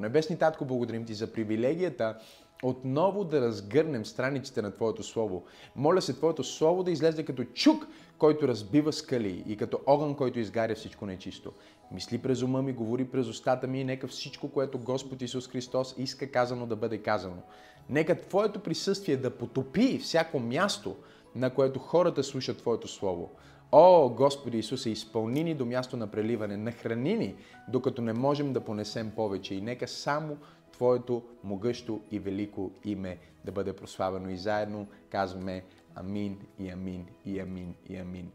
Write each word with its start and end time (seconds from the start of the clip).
Небесни 0.00 0.38
Татко, 0.38 0.64
благодарим 0.64 1.04
Ти 1.04 1.14
за 1.14 1.32
привилегията 1.32 2.18
отново 2.62 3.24
да 3.24 3.40
разгърнем 3.40 4.06
страниците 4.06 4.62
на 4.62 4.74
Твоето 4.74 5.02
Слово. 5.02 5.44
Моля 5.76 6.02
се 6.02 6.14
Твоето 6.14 6.44
Слово 6.44 6.82
да 6.82 6.90
излезе 6.90 7.24
като 7.24 7.44
чук, 7.44 7.86
който 8.18 8.48
разбива 8.48 8.92
скали 8.92 9.44
и 9.46 9.56
като 9.56 9.80
огън, 9.86 10.14
който 10.14 10.38
изгаря 10.38 10.74
всичко 10.74 11.06
нечисто. 11.06 11.52
Мисли 11.92 12.18
през 12.18 12.42
ума 12.42 12.62
ми, 12.62 12.72
говори 12.72 13.04
през 13.04 13.26
устата 13.26 13.66
ми 13.66 13.80
и 13.80 13.84
нека 13.84 14.08
всичко, 14.08 14.48
което 14.48 14.78
Господ 14.78 15.22
Исус 15.22 15.48
Христос 15.48 15.94
иска 15.98 16.30
казано 16.30 16.66
да 16.66 16.76
бъде 16.76 16.98
казано. 16.98 17.42
Нека 17.88 18.20
Твоето 18.20 18.60
присъствие 18.60 19.16
да 19.16 19.30
потопи 19.30 19.98
всяко 19.98 20.40
място, 20.40 20.96
на 21.34 21.50
което 21.50 21.78
хората 21.78 22.24
слушат 22.24 22.58
Твоето 22.58 22.88
Слово. 22.88 23.30
О, 23.72 24.10
Господи 24.10 24.58
Исусе, 24.58 24.90
изпълни 24.90 25.44
ни 25.44 25.54
до 25.54 25.66
място 25.66 25.96
на 25.96 26.06
преливане, 26.06 26.56
нахрани 26.56 27.16
ни, 27.16 27.34
докато 27.68 28.02
не 28.02 28.12
можем 28.12 28.52
да 28.52 28.60
понесем 28.60 29.12
повече 29.16 29.54
и 29.54 29.60
нека 29.60 29.88
само 29.88 30.36
Твоето 30.72 31.22
могъщо 31.44 32.00
и 32.10 32.18
велико 32.18 32.70
име 32.84 33.18
да 33.44 33.52
бъде 33.52 33.72
прославено. 33.72 34.30
И 34.30 34.36
заедно 34.36 34.86
казваме 35.10 35.64
Амин 35.94 36.38
и 36.58 36.70
Амин 36.70 37.06
и 37.26 37.40
Амин 37.40 37.74
и 37.88 37.96
Амин. 37.96 38.30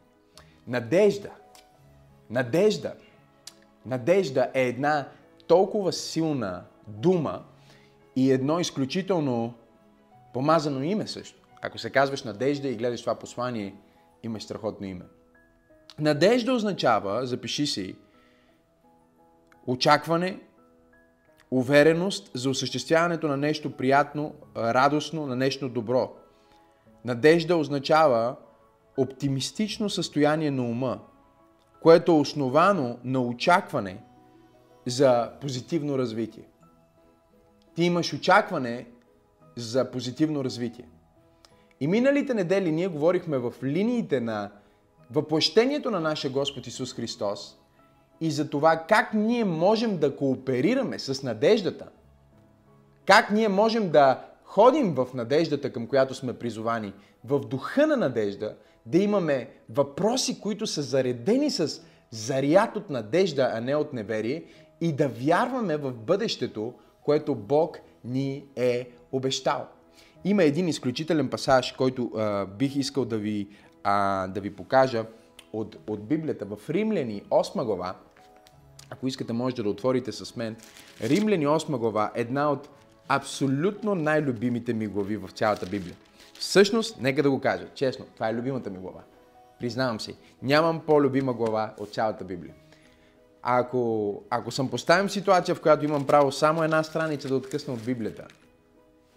Надежда. 0.67 1.29
Надежда. 2.29 2.93
Надежда 3.85 4.51
е 4.53 4.67
една 4.67 5.07
толкова 5.47 5.93
силна 5.93 6.63
дума 6.87 7.43
и 8.15 8.31
едно 8.31 8.59
изключително 8.59 9.53
помазано 10.33 10.81
име 10.81 11.07
също. 11.07 11.41
Ако 11.61 11.77
се 11.77 11.89
казваш 11.89 12.23
Надежда 12.23 12.67
и 12.67 12.75
гледаш 12.75 13.01
това 13.01 13.15
послание, 13.15 13.75
имаш 14.23 14.43
страхотно 14.43 14.87
име. 14.87 15.05
Надежда 15.99 16.53
означава, 16.53 17.25
запиши 17.25 17.67
си, 17.67 17.95
очакване, 19.67 20.39
увереност 21.51 22.31
за 22.33 22.49
осъществяването 22.49 23.27
на 23.27 23.37
нещо 23.37 23.71
приятно, 23.71 24.33
радостно, 24.57 25.27
на 25.27 25.35
нещо 25.35 25.69
добро. 25.69 26.13
Надежда 27.05 27.57
означава 27.57 28.35
оптимистично 28.97 29.89
състояние 29.89 30.51
на 30.51 30.63
ума, 30.63 30.99
което 31.81 32.11
е 32.11 32.15
основано 32.15 32.99
на 33.03 33.21
очакване 33.21 34.03
за 34.85 35.31
позитивно 35.41 35.97
развитие. 35.97 36.43
Ти 37.75 37.83
имаш 37.83 38.13
очакване 38.13 38.87
за 39.55 39.91
позитивно 39.91 40.43
развитие. 40.43 40.89
И 41.79 41.87
миналите 41.87 42.33
недели 42.33 42.71
ние 42.71 42.87
говорихме 42.87 43.37
в 43.37 43.53
линиите 43.63 44.19
на 44.19 44.51
въплъщението 45.11 45.91
на 45.91 45.99
нашия 45.99 46.31
Господ 46.31 46.67
Исус 46.67 46.93
Христос 46.93 47.57
и 48.21 48.31
за 48.31 48.49
това 48.49 48.85
как 48.89 49.13
ние 49.13 49.45
можем 49.45 49.97
да 49.97 50.15
кооперираме 50.15 50.99
с 50.99 51.23
надеждата, 51.23 51.87
как 53.05 53.31
ние 53.31 53.47
можем 53.47 53.89
да 53.89 54.25
ходим 54.43 54.93
в 54.93 55.07
надеждата, 55.13 55.71
към 55.71 55.87
която 55.87 56.15
сме 56.15 56.33
призовани, 56.33 56.93
в 57.23 57.39
духа 57.39 57.87
на 57.87 57.97
надежда, 57.97 58.55
да 58.85 58.97
имаме 58.97 59.49
въпроси, 59.69 60.39
които 60.39 60.67
са 60.67 60.81
заредени 60.81 61.51
с 61.51 61.81
заряд 62.09 62.75
от 62.75 62.89
надежда, 62.89 63.51
а 63.53 63.61
не 63.61 63.75
от 63.75 63.93
неверие 63.93 64.43
и 64.81 64.91
да 64.91 65.07
вярваме 65.07 65.77
в 65.77 65.93
бъдещето, 65.93 66.73
което 67.01 67.35
Бог 67.35 67.79
ни 68.03 68.43
е 68.55 68.89
обещал. 69.11 69.67
Има 70.25 70.43
един 70.43 70.67
изключителен 70.67 71.29
пасаж, 71.29 71.71
който 71.71 72.11
а, 72.15 72.45
бих 72.45 72.75
искал 72.75 73.05
да 73.05 73.17
ви, 73.17 73.47
а, 73.87 74.27
да 74.27 74.41
ви 74.41 74.55
покажа 74.55 75.05
от, 75.53 75.77
от 75.87 76.07
Библията 76.07 76.45
в 76.45 76.69
Римляни 76.69 77.23
8 77.23 77.65
глава. 77.65 77.95
Ако 78.89 79.07
искате, 79.07 79.33
можете 79.33 79.63
да 79.63 79.69
отворите 79.69 80.11
с 80.11 80.35
мен. 80.35 80.55
Римляни 81.01 81.47
8 81.47 81.77
глава, 81.77 82.11
една 82.15 82.51
от 82.51 82.69
абсолютно 83.07 83.95
най-любимите 83.95 84.73
ми 84.73 84.87
глави 84.87 85.17
в 85.17 85.29
цялата 85.33 85.65
Библия. 85.65 85.95
Всъщност, 86.39 87.01
нека 87.01 87.23
да 87.23 87.29
го 87.29 87.41
кажа, 87.41 87.67
честно, 87.75 88.05
това 88.13 88.29
е 88.29 88.33
любимата 88.33 88.69
ми 88.69 88.77
глава. 88.77 89.01
Признавам 89.59 89.99
си, 89.99 90.15
нямам 90.41 90.79
по-любима 90.79 91.33
глава 91.33 91.73
от 91.77 91.93
цялата 91.93 92.23
Библия. 92.23 92.53
Ако, 93.41 94.23
ако 94.29 94.51
съм 94.51 94.69
поставен 94.69 95.07
в 95.07 95.11
ситуация, 95.11 95.55
в 95.55 95.61
която 95.61 95.85
имам 95.85 96.07
право 96.07 96.31
само 96.31 96.63
една 96.63 96.83
страница 96.83 97.27
да 97.27 97.35
откъсна 97.35 97.73
от 97.73 97.85
Библията 97.85 98.27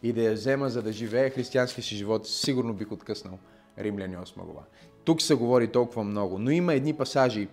и 0.03 0.12
да 0.12 0.23
я 0.23 0.33
взема, 0.33 0.69
за 0.69 0.83
да 0.83 0.93
живее 0.93 1.31
християнския 1.31 1.85
си 1.85 1.97
живот, 1.97 2.27
сигурно 2.27 2.75
бих 2.75 2.93
откъснал 2.93 3.39
Римляни 3.78 4.16
8 4.16 4.34
глава. 4.34 4.62
Тук 5.05 5.22
се 5.22 5.34
говори 5.34 5.69
толкова 5.69 6.05
много, 6.05 6.39
но 6.39 6.50
има 6.50 6.75
едни 6.75 6.94
пасажи, 6.94 7.49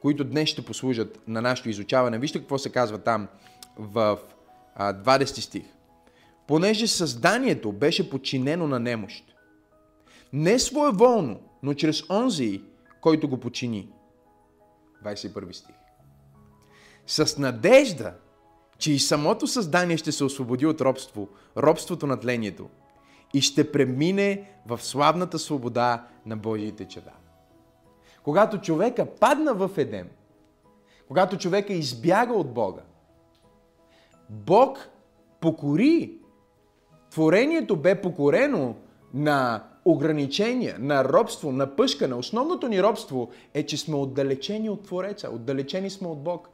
които 0.00 0.24
днес 0.24 0.48
ще 0.48 0.64
послужат 0.64 1.28
на 1.28 1.42
нашето 1.42 1.68
изучаване. 1.68 2.18
Вижте 2.18 2.38
какво 2.38 2.58
се 2.58 2.72
казва 2.72 2.98
там 2.98 3.28
в 3.78 4.18
20 4.78 5.24
стих 5.24 5.64
понеже 6.46 6.86
създанието 6.86 7.72
беше 7.72 8.10
подчинено 8.10 8.66
на 8.68 8.80
немощ. 8.80 9.24
Не 10.32 10.58
своеволно, 10.58 11.40
но 11.62 11.74
чрез 11.74 12.10
онзи, 12.10 12.62
който 13.00 13.28
го 13.28 13.40
почини. 13.40 13.88
21 15.04 15.52
стих. 15.52 15.74
С 17.06 17.38
надежда, 17.38 18.14
че 18.78 18.92
и 18.92 18.98
самото 18.98 19.46
създание 19.46 19.96
ще 19.96 20.12
се 20.12 20.24
освободи 20.24 20.66
от 20.66 20.80
робство, 20.80 21.28
робството 21.56 22.06
на 22.06 22.20
тлението 22.20 22.68
и 23.34 23.40
ще 23.40 23.72
премине 23.72 24.50
в 24.66 24.82
славната 24.82 25.38
свобода 25.38 26.06
на 26.26 26.36
Божиите 26.36 26.84
чеда. 26.88 27.12
Когато 28.22 28.58
човека 28.58 29.06
падна 29.06 29.54
в 29.54 29.70
Едем, 29.76 30.08
когато 31.08 31.38
човека 31.38 31.72
избяга 31.72 32.34
от 32.34 32.54
Бога, 32.54 32.82
Бог 34.30 34.88
покори 35.40 36.12
Творението 37.10 37.76
бе 37.76 38.00
покорено 38.00 38.74
на 39.14 39.64
ограничения, 39.84 40.76
на 40.78 41.04
робство, 41.04 41.52
на 41.52 41.76
пъшкане. 41.76 42.14
Основното 42.14 42.68
ни 42.68 42.82
робство 42.82 43.30
е, 43.54 43.66
че 43.66 43.76
сме 43.76 43.96
отдалечени 43.96 44.70
от 44.70 44.82
Твореца, 44.82 45.30
отдалечени 45.30 45.90
сме 45.90 46.08
от 46.08 46.22
Бог. 46.22 46.48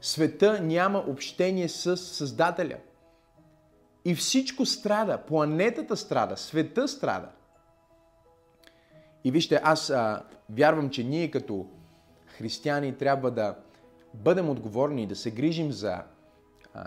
Света 0.00 0.60
няма 0.62 1.04
общение 1.08 1.68
с 1.68 1.96
Създателя. 1.96 2.76
И 4.04 4.14
всичко 4.14 4.66
страда. 4.66 5.18
Планетата 5.18 5.96
страда, 5.96 6.36
света 6.36 6.88
страда. 6.88 7.28
И 9.24 9.30
вижте, 9.30 9.60
аз 9.62 9.90
а, 9.90 10.22
вярвам, 10.50 10.90
че 10.90 11.04
ние 11.04 11.30
като 11.30 11.66
християни 12.26 12.96
трябва 12.96 13.30
да 13.30 13.56
бъдем 14.14 14.50
отговорни 14.50 15.06
да 15.06 15.16
се 15.16 15.30
грижим 15.30 15.72
за 15.72 16.02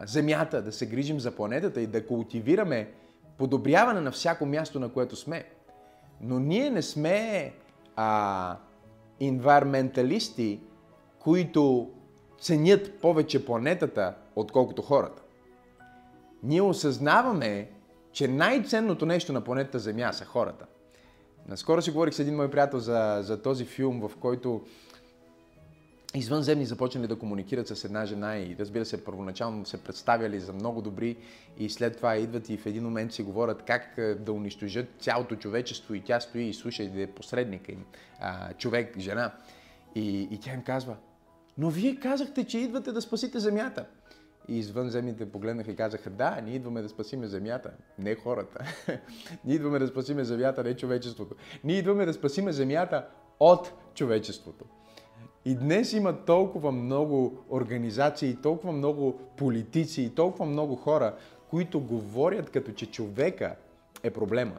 Земята, 0.04 0.62
да 0.62 0.72
се 0.72 0.86
грижим 0.86 1.20
за 1.20 1.36
планетата 1.36 1.82
и 1.82 1.88
да 1.88 2.08
култивираме 2.08 2.92
подобряване 3.38 4.02
на 4.02 4.12
всяко 4.12 4.46
място, 4.46 4.80
на 4.80 4.90
което 4.90 5.16
сме. 5.16 5.46
Но 6.22 6.40
ние 6.40 6.70
не 6.70 6.82
сме 6.82 7.54
а, 7.96 8.58
инварменталисти, 9.20 10.60
които 11.20 11.92
ценят 12.40 13.00
повече 13.02 13.46
планетата, 13.46 14.16
отколкото 14.36 14.82
хората. 14.82 15.22
Ние 16.44 16.62
осъзнаваме, 16.62 17.70
че 18.12 18.28
най-ценното 18.28 19.06
нещо 19.06 19.34
на 19.34 19.42
планетата 19.42 19.80
Земя 19.80 20.14
са 20.14 20.26
хората. 20.26 20.66
Наскоро 21.48 21.82
си 21.82 21.92
говорих 21.92 22.14
с 22.14 22.20
един 22.20 22.36
мой 22.36 22.52
приятел 22.52 22.80
за, 22.80 23.20
за 23.22 23.42
този 23.42 23.66
филм, 23.66 24.08
в 24.08 24.18
който 24.18 24.62
извънземни 26.16 26.66
започнали 26.66 27.08
да 27.08 27.20
комуникират 27.20 27.68
с 27.68 27.86
една 27.86 28.06
жена 28.06 28.38
и 28.38 28.56
разбира 28.60 28.86
се, 28.86 29.04
първоначално 29.04 29.66
се 29.66 29.84
представяли 29.84 30.40
за 30.40 30.54
много 30.54 30.82
добри 30.82 31.18
и 31.58 31.70
след 31.70 31.98
това 31.98 32.16
идват 32.16 32.50
и 32.50 32.58
в 32.58 32.66
един 32.66 32.84
момент 32.84 33.14
си 33.14 33.24
говорят 33.24 33.64
как 33.64 33.94
да 34.20 34.32
унищожат 34.32 34.88
цялото 35.00 35.36
човечество 35.36 35.94
и 35.94 36.02
тя 36.02 36.20
стои 36.20 36.44
и 36.44 36.54
слуша 36.54 36.84
и 36.84 36.90
да 36.90 37.02
е 37.02 37.08
посредника 37.08 37.72
им, 37.72 37.86
а, 38.20 38.54
човек, 38.54 39.00
жена. 39.00 39.32
И, 39.96 40.28
и 40.32 40.40
тя 40.40 40.54
им 40.54 40.64
казва, 40.64 40.96
но 41.58 41.70
вие 41.70 41.96
казахте, 41.96 42.44
че 42.44 42.60
идвате 42.60 42.92
да 42.92 43.02
спасите 43.02 43.40
земята. 43.40 43.86
И 44.48 44.58
извънземните 44.58 45.32
погледнаха 45.32 45.72
и 45.72 45.76
казаха, 45.76 46.10
да, 46.10 46.42
ние 46.46 46.56
идваме 46.56 46.82
да 46.82 46.90
спасиме 46.90 47.28
земята, 47.28 47.72
не 48.00 48.16
хората. 48.16 48.66
ние 49.46 49.56
идваме 49.56 49.80
да 49.80 49.88
спасиме 49.88 50.24
земята, 50.24 50.64
не 50.64 50.76
човечеството. 50.76 51.36
Ние 51.64 51.78
идваме 51.78 52.06
да 52.06 52.14
спасиме 52.14 52.52
земята 52.52 53.08
от 53.40 53.74
човечеството. 53.94 54.66
И 55.46 55.56
днес 55.56 55.94
има 55.94 56.26
толкова 56.26 56.72
много 56.72 57.44
организации, 57.50 58.38
толкова 58.44 58.74
много 58.74 59.20
политици 59.38 60.02
и 60.02 60.16
толкова 60.16 60.46
много 60.46 60.76
хора, 60.76 61.16
които 61.50 61.80
говорят 61.80 62.50
като 62.50 62.72
че 62.72 62.86
човека 62.92 63.56
е 64.04 64.12
проблема. 64.12 64.56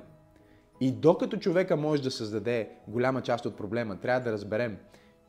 И 0.81 0.93
докато 0.93 1.37
човека 1.37 1.77
може 1.77 2.03
да 2.03 2.11
създаде 2.11 2.69
голяма 2.89 3.23
част 3.23 3.47
от 3.47 3.57
проблема, 3.57 3.97
трябва 3.97 4.21
да 4.21 4.33
разберем, 4.33 4.77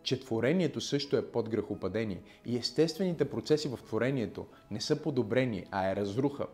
че 0.04 0.20
творението 0.20 0.82
също 0.82 1.18
е 1.18 1.26
под 1.26 1.50
грехопадение. 1.50 2.22
И 2.46 2.58
естествените 2.58 3.30
процеси 3.30 3.68
в 3.68 3.80
творението 3.86 4.46
не 4.72 4.82
са 4.82 5.02
подобрени, 5.02 5.66
а 5.72 5.92
е 5.92 5.96
разруха. 5.96 6.46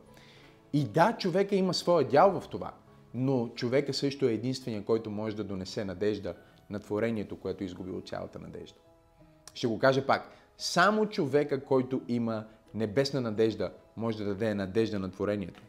И 0.74 0.84
да, 0.84 1.16
човека 1.18 1.56
има 1.56 1.74
своя 1.74 2.08
дял 2.08 2.40
в 2.40 2.48
това, 2.48 2.72
но 3.14 3.50
човека 3.56 3.94
също 3.94 4.26
е 4.26 4.34
единствения, 4.34 4.84
който 4.84 5.12
може 5.12 5.36
да 5.36 5.44
донесе 5.44 5.86
надежда 5.86 6.34
на 6.70 6.80
творението, 6.80 7.40
което 7.40 7.64
е 7.64 7.66
изгубило 7.66 8.02
цялата 8.02 8.40
надежда. 8.40 8.78
Ще 9.54 9.68
го 9.68 9.80
кажа 9.80 10.06
пак. 10.06 10.32
Само 10.58 11.06
човека, 11.06 11.64
който 11.64 12.02
има 12.08 12.44
небесна 12.74 13.22
надежда 13.22 13.72
може 13.98 14.18
да 14.18 14.26
даде 14.26 14.54
надежда 14.54 15.00
на 15.00 15.12
творението. 15.12 15.62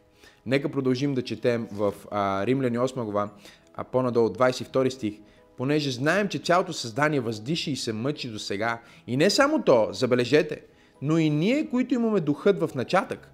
Нека 0.45 0.71
продължим 0.71 1.13
да 1.13 1.23
четем 1.23 1.67
в 1.71 1.93
а, 2.11 2.45
Римляни 2.45 2.77
8 2.77 3.03
глава, 3.03 3.29
а 3.73 3.83
по-надолу 3.83 4.29
22 4.29 4.89
стих. 4.89 5.19
Понеже 5.57 5.91
знаем, 5.91 6.27
че 6.27 6.39
цялото 6.39 6.73
създание 6.73 7.19
въздиши 7.19 7.71
и 7.71 7.75
се 7.75 7.93
мъчи 7.93 8.29
до 8.29 8.39
сега. 8.39 8.81
И 9.07 9.17
не 9.17 9.29
само 9.29 9.61
то, 9.61 9.87
забележете, 9.91 10.61
но 11.01 11.17
и 11.17 11.29
ние, 11.29 11.69
които 11.69 11.93
имаме 11.93 12.19
духът 12.19 12.59
в 12.59 12.75
начатък. 12.75 13.31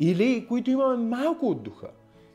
Или 0.00 0.46
които 0.48 0.70
имаме 0.70 0.96
малко 0.96 1.48
от 1.48 1.62
духа. 1.62 1.88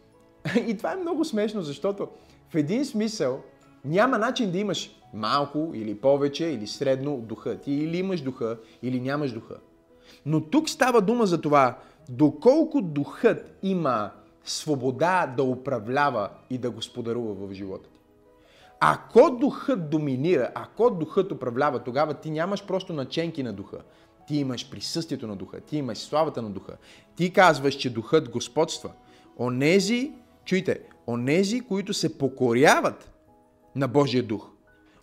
И 0.67 0.77
това 0.77 0.93
е 0.93 0.95
много 0.95 1.25
смешно, 1.25 1.61
защото 1.61 2.07
в 2.49 2.55
един 2.55 2.85
смисъл 2.85 3.41
няма 3.85 4.17
начин 4.17 4.51
да 4.51 4.57
имаш 4.57 4.91
малко 5.13 5.71
или 5.73 5.95
повече 5.95 6.45
или 6.45 6.67
средно 6.67 7.13
от 7.13 7.27
духа. 7.27 7.57
Ти 7.57 7.71
или 7.71 7.97
имаш 7.97 8.21
духа, 8.21 8.57
или 8.83 8.99
нямаш 8.99 9.31
духа. 9.31 9.55
Но 10.25 10.41
тук 10.41 10.69
става 10.69 11.01
дума 11.01 11.25
за 11.25 11.41
това, 11.41 11.77
доколко 12.09 12.81
духът 12.81 13.57
има 13.63 14.11
свобода 14.43 15.33
да 15.37 15.43
управлява 15.43 16.29
и 16.49 16.57
да 16.57 16.71
господарува 16.71 17.47
в 17.47 17.53
живота. 17.53 17.89
Ако 18.79 19.29
духът 19.29 19.89
доминира, 19.89 20.51
ако 20.55 20.89
духът 20.89 21.31
управлява, 21.31 21.79
тогава 21.79 22.13
ти 22.13 22.31
нямаш 22.31 22.65
просто 22.65 22.93
наченки 22.93 23.43
на 23.43 23.53
духа. 23.53 23.77
Ти 24.27 24.37
имаш 24.37 24.69
присъствието 24.69 25.27
на 25.27 25.35
духа, 25.35 25.59
ти 25.59 25.77
имаш 25.77 25.97
славата 25.97 26.41
на 26.41 26.49
духа. 26.49 26.77
Ти 27.15 27.33
казваш, 27.33 27.75
че 27.75 27.93
духът 27.93 28.29
господства. 28.29 28.91
Онези, 29.39 30.11
чуйте, 30.45 30.79
онези, 31.07 31.61
които 31.61 31.93
се 31.93 32.17
покоряват 32.17 33.11
на 33.75 33.87
Божия 33.87 34.23
дух. 34.23 34.49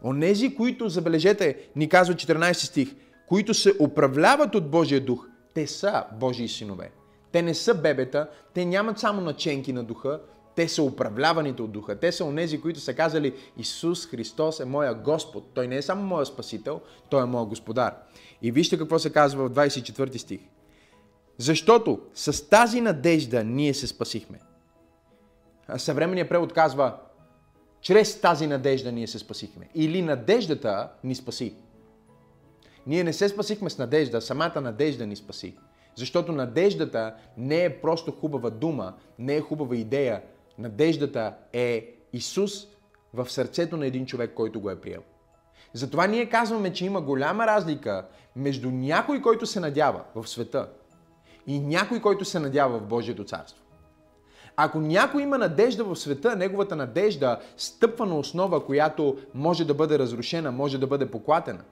Онези, 0.04 0.54
които, 0.54 0.88
забележете, 0.88 1.68
ни 1.76 1.88
казва 1.88 2.14
14 2.14 2.52
стих, 2.52 2.94
които 3.28 3.54
се 3.54 3.72
управляват 3.80 4.54
от 4.54 4.70
Божия 4.70 5.00
дух, 5.00 5.28
те 5.54 5.66
са 5.66 6.04
Божии 6.20 6.48
синове. 6.48 6.90
Те 7.32 7.42
не 7.42 7.54
са 7.54 7.74
бебета, 7.74 8.28
те 8.54 8.64
нямат 8.64 8.98
само 8.98 9.20
наченки 9.20 9.72
на 9.72 9.84
духа, 9.84 10.20
те 10.56 10.68
са 10.68 10.82
управляваните 10.82 11.62
от 11.62 11.72
духа. 11.72 11.96
Те 11.96 12.12
са 12.12 12.24
онези, 12.24 12.60
които 12.60 12.80
са 12.80 12.94
казали 12.94 13.34
Исус 13.58 14.06
Христос 14.06 14.60
е 14.60 14.64
моя 14.64 14.94
Господ. 14.94 15.44
Той 15.54 15.68
не 15.68 15.76
е 15.76 15.82
само 15.82 16.02
моя 16.02 16.26
Спасител, 16.26 16.80
Той 17.08 17.22
е 17.22 17.26
моя 17.26 17.46
Господар. 17.46 17.94
И 18.42 18.50
вижте 18.50 18.78
какво 18.78 18.98
се 18.98 19.12
казва 19.12 19.48
в 19.48 19.52
24 19.52 20.16
стих. 20.16 20.40
Защото 21.38 22.00
с 22.14 22.48
тази 22.48 22.80
надежда 22.80 23.44
ние 23.44 23.74
се 23.74 23.86
спасихме. 23.86 24.38
Съвременният 25.76 26.28
превод 26.28 26.52
казва 26.52 26.96
чрез 27.80 28.20
тази 28.20 28.46
надежда 28.46 28.92
ние 28.92 29.06
се 29.06 29.18
спасихме. 29.18 29.68
Или 29.74 30.02
надеждата 30.02 30.88
ни 31.04 31.14
спаси. 31.14 31.54
Ние 32.86 33.04
не 33.04 33.12
се 33.12 33.28
спасихме 33.28 33.70
с 33.70 33.78
надежда, 33.78 34.20
самата 34.20 34.60
надежда 34.60 35.06
ни 35.06 35.16
спаси. 35.16 35.54
Защото 35.94 36.32
надеждата 36.32 37.14
не 37.36 37.64
е 37.64 37.80
просто 37.80 38.12
хубава 38.12 38.50
дума, 38.50 38.94
не 39.18 39.36
е 39.36 39.40
хубава 39.40 39.76
идея. 39.76 40.22
Надеждата 40.58 41.34
е 41.52 41.94
Исус 42.12 42.66
в 43.14 43.30
сърцето 43.30 43.76
на 43.76 43.86
един 43.86 44.06
човек, 44.06 44.34
който 44.34 44.60
го 44.60 44.70
е 44.70 44.80
приел. 44.80 45.02
Затова 45.72 46.06
ние 46.06 46.28
казваме, 46.28 46.72
че 46.72 46.86
има 46.86 47.00
голяма 47.00 47.46
разлика 47.46 48.06
между 48.36 48.70
някой, 48.70 49.22
който 49.22 49.46
се 49.46 49.60
надява 49.60 50.02
в 50.14 50.28
света 50.28 50.68
и 51.46 51.60
някой, 51.60 52.00
който 52.00 52.24
се 52.24 52.38
надява 52.38 52.78
в 52.78 52.86
Божието 52.86 53.24
царство. 53.24 53.64
Ако 54.56 54.80
някой 54.80 55.22
има 55.22 55.38
надежда 55.38 55.84
в 55.84 55.96
света, 55.96 56.36
неговата 56.36 56.76
надежда 56.76 57.40
стъпва 57.56 58.06
на 58.06 58.18
основа, 58.18 58.66
която 58.66 59.16
може 59.34 59.64
да 59.64 59.74
бъде 59.74 59.98
разрушена, 59.98 60.52
може 60.52 60.78
да 60.78 60.86
бъде 60.86 61.10
поклатена. 61.10 61.62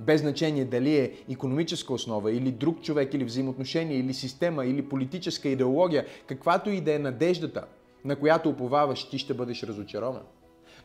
Без 0.00 0.20
значение 0.20 0.64
дали 0.64 0.96
е 0.96 1.12
економическа 1.30 1.92
основа, 1.92 2.32
или 2.32 2.50
друг 2.50 2.82
човек, 2.82 3.14
или 3.14 3.24
взаимоотношение, 3.24 3.98
или 3.98 4.14
система, 4.14 4.66
или 4.66 4.88
политическа 4.88 5.48
идеология, 5.48 6.06
каквато 6.26 6.70
и 6.70 6.80
да 6.80 6.94
е 6.94 6.98
надеждата, 6.98 7.64
на 8.04 8.16
която 8.16 8.48
уповаваш, 8.48 9.08
ти 9.08 9.18
ще 9.18 9.34
бъдеш 9.34 9.62
разочарован. 9.62 10.22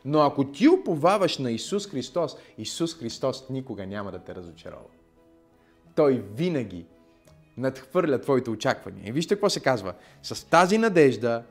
Но 0.04 0.20
ако 0.20 0.44
ти 0.44 0.68
уповаваш 0.68 1.38
на 1.38 1.50
Исус 1.50 1.88
Христос, 1.88 2.36
Исус 2.58 2.94
Христос 2.94 3.44
никога 3.50 3.86
няма 3.86 4.12
да 4.12 4.18
те 4.18 4.34
разочарова. 4.34 4.84
Той 5.94 6.24
винаги 6.34 6.86
надхвърля 7.56 8.20
твоите 8.20 8.50
очаквания. 8.50 9.08
И 9.08 9.12
вижте 9.12 9.34
какво 9.34 9.50
се 9.50 9.60
казва. 9.60 9.92
С 10.22 10.44
тази 10.44 10.78
надежда 10.78 11.42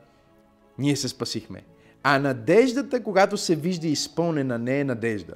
ние 0.77 0.95
се 0.95 1.07
спасихме. 1.07 1.63
А 2.03 2.19
надеждата, 2.19 3.03
когато 3.03 3.37
се 3.37 3.55
вижда 3.55 3.87
изпълнена, 3.87 4.57
не 4.57 4.79
е 4.79 4.83
надежда. 4.83 5.33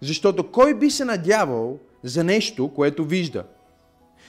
Защото 0.00 0.50
кой 0.50 0.74
би 0.74 0.90
се 0.90 1.04
надявал 1.04 1.78
за 2.02 2.24
нещо, 2.24 2.74
което 2.74 3.04
вижда? 3.04 3.44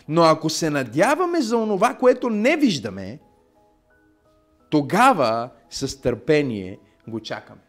Но 0.08 0.24
ако 0.24 0.50
се 0.50 0.70
надяваме 0.70 1.42
за 1.42 1.58
онова, 1.58 1.94
което 1.94 2.30
не 2.30 2.58
виждаме, 2.58 3.20
тогава 4.74 5.50
с 5.70 6.02
търпение 6.02 6.80
го 7.08 7.20
чакаме. 7.20 7.62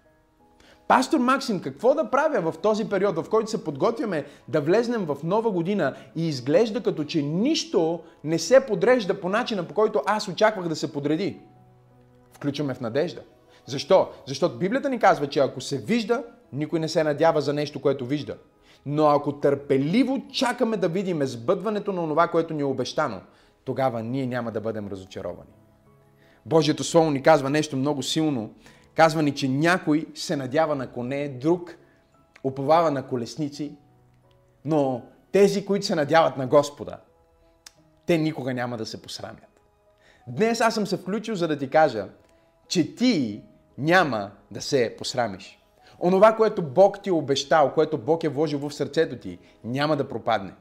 Пастор 0.89 1.19
Максим, 1.19 1.61
какво 1.61 1.95
да 1.95 2.11
правя 2.11 2.53
в 2.53 2.59
този 2.59 2.89
период, 2.89 3.17
в 3.17 3.31
който 3.31 3.51
се 3.51 3.65
подготвяме 3.65 4.25
да 4.49 4.61
влезнем 4.61 5.05
в 5.05 5.17
нова 5.25 5.51
година 5.51 5.95
и 6.17 6.29
изглежда 6.29 6.83
като 6.83 7.05
че 7.05 7.23
нищо 7.23 8.01
не 8.25 8.39
се 8.39 8.67
подрежда 8.67 9.21
по 9.21 9.29
начина, 9.29 9.69
по 9.69 9.75
който 9.75 10.03
аз 10.06 10.29
очаквах 10.29 10.69
да 10.69 10.77
се 10.77 10.93
подреди? 10.93 11.41
Включваме 12.33 12.75
в 12.75 12.81
надежда. 12.81 13.21
Защо? 13.67 14.09
Защото 14.27 14.59
Библията 14.59 14.91
ни 14.91 14.99
казва, 14.99 15.27
че 15.27 15.41
ако 15.41 15.61
се 15.61 15.79
вижда, 15.79 16.25
никой 16.53 16.81
не 16.81 16.89
се 16.89 17.05
надява 17.05 17.41
за 17.41 17.53
нещо, 17.53 17.81
което 17.81 18.07
вижда. 18.07 18.37
Но 18.87 19.07
ако 19.07 19.33
търпеливо 19.33 20.23
чакаме 20.33 20.77
да 20.77 20.89
видим 20.89 21.27
сбъдването 21.27 21.93
на 21.93 22.09
това, 22.09 22.29
което 22.29 22.55
ни 22.55 22.61
е 22.61 22.65
обещано, 22.65 23.21
тогава 23.65 24.03
ние 24.03 24.27
няма 24.27 24.53
да 24.53 24.61
бъдем 24.61 24.89
разочаровани. 24.89 25.63
Божието 26.46 26.85
Слово 26.85 27.11
ни 27.11 27.23
казва 27.23 27.50
нещо 27.50 27.76
много 27.76 28.02
силно 28.02 28.50
Казва 28.94 29.23
ни, 29.23 29.35
че 29.35 29.49
някой 29.49 30.06
се 30.14 30.37
надява 30.37 30.75
на 30.75 30.93
коне, 30.93 31.29
друг 31.29 31.76
уповава 32.44 32.91
на 32.91 33.06
колесници, 33.06 33.76
но 34.64 35.02
тези, 35.32 35.67
които 35.67 35.87
се 35.87 35.94
надяват 35.94 36.37
на 36.37 36.46
Господа, 36.46 36.99
те 38.06 38.19
никога 38.19 38.55
няма 38.55 38.76
да 38.76 38.87
се 38.87 39.02
посрамят. 39.02 39.61
Днес 40.26 40.61
аз 40.61 40.75
съм 40.75 40.87
се 40.87 40.96
включил, 40.96 41.35
за 41.35 41.49
да 41.49 41.58
ти 41.58 41.70
кажа, 41.70 42.09
че 42.69 42.95
ти 42.95 43.42
няма 43.78 44.30
да 44.50 44.61
се 44.61 44.95
посрамиш. 44.99 45.59
Онова, 46.00 46.37
което 46.37 46.62
Бог 46.62 47.02
ти 47.02 47.09
е 47.09 47.12
обещал, 47.12 47.73
което 47.75 47.99
Бог 47.99 48.25
е 48.25 48.28
вложил 48.28 48.59
в 48.59 48.75
сърцето 48.75 49.16
ти, 49.16 49.38
няма 49.64 49.97
да 49.97 50.09
пропадне. 50.09 50.52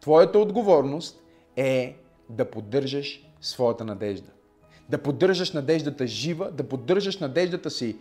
Твоята 0.00 0.38
отговорност 0.38 1.22
е 1.56 1.96
да 2.30 2.50
поддържаш 2.50 3.30
своята 3.40 3.84
надежда 3.84 4.35
да 4.88 4.98
поддържаш 4.98 5.52
надеждата 5.52 6.06
жива, 6.06 6.50
да 6.50 6.68
поддържаш 6.68 7.18
надеждата 7.18 7.70
си 7.70 7.96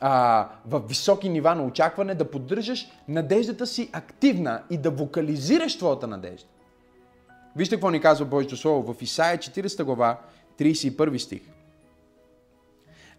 а, 0.00 0.48
в 0.66 0.82
високи 0.88 1.28
нива 1.28 1.54
на 1.54 1.64
очакване, 1.64 2.14
да 2.14 2.30
поддържаш 2.30 2.88
надеждата 3.08 3.66
си 3.66 3.90
активна 3.92 4.62
и 4.70 4.78
да 4.78 4.90
вокализираш 4.90 5.78
твоята 5.78 6.06
надежда. 6.06 6.48
Вижте 7.56 7.74
какво 7.74 7.90
ни 7.90 8.00
казва 8.00 8.26
Божието 8.26 8.56
Слово 8.56 8.94
в 8.94 9.02
Исаия 9.02 9.38
40 9.38 9.84
глава, 9.84 10.20
31 10.58 11.18
стих. 11.18 11.42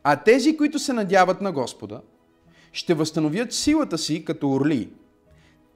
А 0.03 0.15
тези, 0.15 0.57
които 0.57 0.79
се 0.79 0.93
надяват 0.93 1.41
на 1.41 1.51
Господа, 1.51 2.01
ще 2.71 2.93
възстановят 2.93 3.53
силата 3.53 3.97
си 3.97 4.25
като 4.25 4.51
орли. 4.51 4.89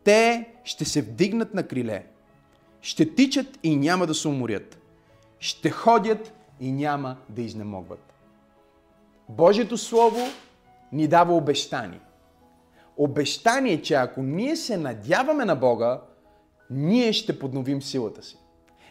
Те 0.03 0.45
ще 0.63 0.85
се 0.85 1.01
вдигнат 1.01 1.53
на 1.53 1.63
криле, 1.67 2.05
ще 2.81 3.15
тичат 3.15 3.59
и 3.63 3.75
няма 3.75 4.07
да 4.07 4.13
се 4.13 4.27
уморят, 4.27 4.77
ще 5.39 5.69
ходят 5.69 6.33
и 6.61 6.71
няма 6.71 7.17
да 7.29 7.41
изнемогват. 7.41 8.13
Божието 9.29 9.77
Слово 9.77 10.19
ни 10.91 11.07
дава 11.07 11.35
обещание. 11.35 11.99
Обещание, 12.97 13.81
че 13.81 13.93
ако 13.93 14.23
ние 14.23 14.55
се 14.55 14.77
надяваме 14.77 15.45
на 15.45 15.55
Бога, 15.55 16.01
ние 16.69 17.13
ще 17.13 17.39
подновим 17.39 17.81
силата 17.81 18.23
си. 18.23 18.37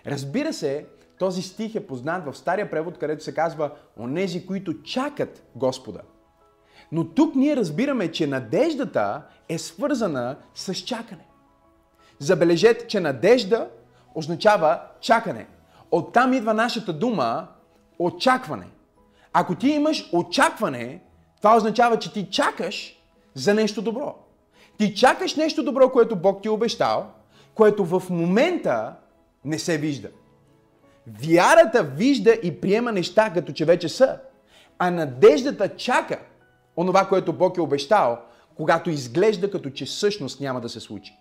Разбира 0.06 0.52
се, 0.52 0.86
този 1.18 1.42
стих 1.42 1.74
е 1.74 1.86
познат 1.86 2.24
в 2.24 2.34
стария 2.36 2.70
превод, 2.70 2.98
където 2.98 3.24
се 3.24 3.34
казва 3.34 3.70
онези, 3.98 4.46
които 4.46 4.82
чакат 4.82 5.42
Господа. 5.56 6.00
Но 6.92 7.08
тук 7.08 7.34
ние 7.34 7.56
разбираме, 7.56 8.12
че 8.12 8.26
надеждата 8.26 9.22
е 9.48 9.58
свързана 9.58 10.36
с 10.54 10.74
чакане. 10.74 11.26
Забележете, 12.18 12.86
че 12.86 13.00
надежда 13.00 13.68
означава 14.14 14.80
чакане. 15.00 15.46
Оттам 15.90 16.32
идва 16.32 16.54
нашата 16.54 16.92
дума 16.92 17.48
очакване. 18.00 18.66
Ако 19.32 19.54
ти 19.54 19.68
имаш 19.68 20.10
очакване, 20.12 21.02
това 21.36 21.56
означава, 21.56 21.98
че 21.98 22.12
ти 22.12 22.30
чакаш 22.30 23.00
за 23.34 23.54
нещо 23.54 23.82
добро. 23.82 24.14
Ти 24.78 24.94
чакаш 24.94 25.36
нещо 25.36 25.62
добро, 25.62 25.92
което 25.92 26.16
Бог 26.16 26.42
ти 26.42 26.48
е 26.48 26.50
обещал, 26.50 27.06
което 27.54 27.84
в 27.84 28.02
момента 28.10 28.94
не 29.44 29.58
се 29.58 29.78
вижда. 29.78 30.08
Вярата 31.06 31.82
вижда 31.82 32.30
и 32.42 32.60
приема 32.60 32.92
неща, 32.92 33.30
като 33.34 33.52
че 33.52 33.64
вече 33.64 33.88
са. 33.88 34.18
А 34.78 34.90
надеждата 34.90 35.76
чака 35.76 36.18
онова, 36.76 37.08
което 37.08 37.32
Бог 37.32 37.56
е 37.56 37.60
обещал, 37.60 38.18
когато 38.56 38.90
изглежда 38.90 39.50
като 39.50 39.70
че 39.70 39.84
всъщност 39.84 40.40
няма 40.40 40.60
да 40.60 40.68
се 40.68 40.80
случи. 40.80 41.16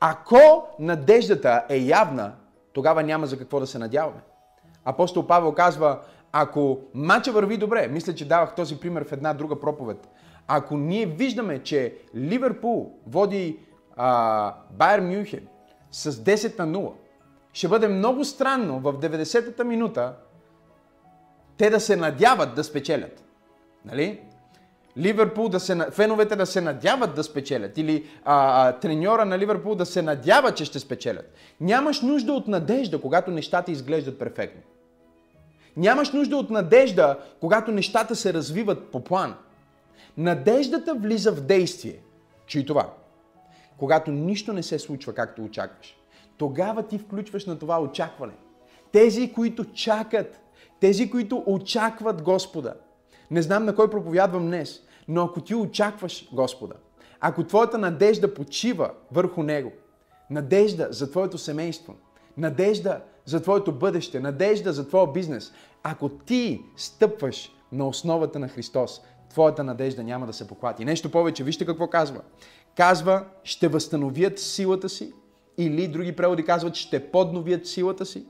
Ако 0.00 0.66
надеждата 0.78 1.64
е 1.68 1.78
явна, 1.78 2.32
тогава 2.72 3.02
няма 3.02 3.26
за 3.26 3.38
какво 3.38 3.60
да 3.60 3.66
се 3.66 3.78
надяваме. 3.78 4.20
Апостол 4.84 5.26
Павел 5.26 5.52
казва, 5.52 6.00
ако 6.32 6.78
мача 6.94 7.32
върви 7.32 7.56
добре, 7.56 7.88
мисля, 7.88 8.14
че 8.14 8.28
давах 8.28 8.54
този 8.54 8.80
пример 8.80 9.04
в 9.04 9.12
една 9.12 9.34
друга 9.34 9.60
проповед, 9.60 10.08
ако 10.46 10.76
ние 10.76 11.06
виждаме, 11.06 11.62
че 11.62 11.98
Ливерпул 12.16 12.92
води 13.06 13.58
Байер 14.70 15.00
Мюнхен 15.00 15.46
с 15.90 16.12
10 16.12 16.58
на 16.58 16.78
0, 16.78 16.92
ще 17.52 17.68
бъде 17.68 17.88
много 17.88 18.24
странно 18.24 18.80
в 18.80 18.92
90-та 18.92 19.64
минута 19.64 20.14
те 21.56 21.70
да 21.70 21.80
се 21.80 21.96
надяват 21.96 22.54
да 22.54 22.64
спечелят. 22.64 23.24
Нали? 23.84 24.20
Ливерпул 24.98 25.48
да 25.48 25.60
се, 25.60 25.76
феновете 25.90 26.36
да 26.36 26.46
се 26.46 26.60
надяват 26.60 27.14
да 27.14 27.24
спечелят 27.24 27.78
или 27.78 28.06
а, 28.24 28.68
а, 28.68 28.72
треньора 28.72 29.24
на 29.24 29.38
Ливерпул 29.38 29.74
да 29.74 29.86
се 29.86 30.02
надява, 30.02 30.54
че 30.54 30.64
ще 30.64 30.78
спечелят. 30.78 31.34
Нямаш 31.60 32.00
нужда 32.00 32.32
от 32.32 32.48
надежда, 32.48 33.00
когато 33.00 33.30
нещата 33.30 33.72
изглеждат 33.72 34.18
перфектно. 34.18 34.62
Нямаш 35.76 36.12
нужда 36.12 36.36
от 36.36 36.50
надежда, 36.50 37.18
когато 37.40 37.70
нещата 37.70 38.16
се 38.16 38.34
развиват 38.34 38.90
по 38.90 39.04
план. 39.04 39.34
Надеждата 40.16 40.94
влиза 40.94 41.32
в 41.32 41.40
действие. 41.40 41.98
Чуй 42.46 42.64
това. 42.64 42.90
Когато 43.76 44.10
нищо 44.10 44.52
не 44.52 44.62
се 44.62 44.78
случва 44.78 45.12
както 45.12 45.44
очакваш, 45.44 45.96
тогава 46.38 46.82
ти 46.82 46.98
включваш 46.98 47.46
на 47.46 47.58
това 47.58 47.80
очакване. 47.80 48.32
Тези, 48.92 49.32
които 49.32 49.64
чакат, 49.64 50.40
тези, 50.80 51.10
които 51.10 51.42
очакват 51.46 52.22
Господа. 52.22 52.74
Не 53.30 53.42
знам 53.42 53.64
на 53.64 53.74
кой 53.74 53.90
проповядвам 53.90 54.46
днес, 54.46 54.80
но 55.08 55.24
ако 55.24 55.40
ти 55.40 55.54
очакваш 55.54 56.28
Господа, 56.32 56.74
ако 57.20 57.44
твоята 57.44 57.78
надежда 57.78 58.34
почива 58.34 58.90
върху 59.12 59.42
Него, 59.42 59.72
надежда 60.30 60.88
за 60.90 61.10
твоето 61.10 61.38
семейство, 61.38 61.94
надежда 62.36 63.00
за 63.24 63.42
твоето 63.42 63.72
бъдеще, 63.72 64.20
надежда 64.20 64.72
за 64.72 64.88
твоя 64.88 65.12
бизнес, 65.12 65.52
ако 65.82 66.08
ти 66.08 66.62
стъпваш 66.76 67.52
на 67.72 67.88
основата 67.88 68.38
на 68.38 68.48
Христос, 68.48 69.00
твоята 69.30 69.64
надежда 69.64 70.04
няма 70.04 70.26
да 70.26 70.32
се 70.32 70.48
поклати. 70.48 70.84
Нещо 70.84 71.10
повече, 71.10 71.44
вижте 71.44 71.66
какво 71.66 71.86
казва. 71.86 72.20
Казва, 72.76 73.24
ще 73.44 73.68
възстановят 73.68 74.38
силата 74.38 74.88
си, 74.88 75.12
или 75.58 75.88
други 75.88 76.16
преводи 76.16 76.44
казват, 76.44 76.74
ще 76.74 77.10
подновят 77.10 77.66
силата 77.66 78.06
си, 78.06 78.26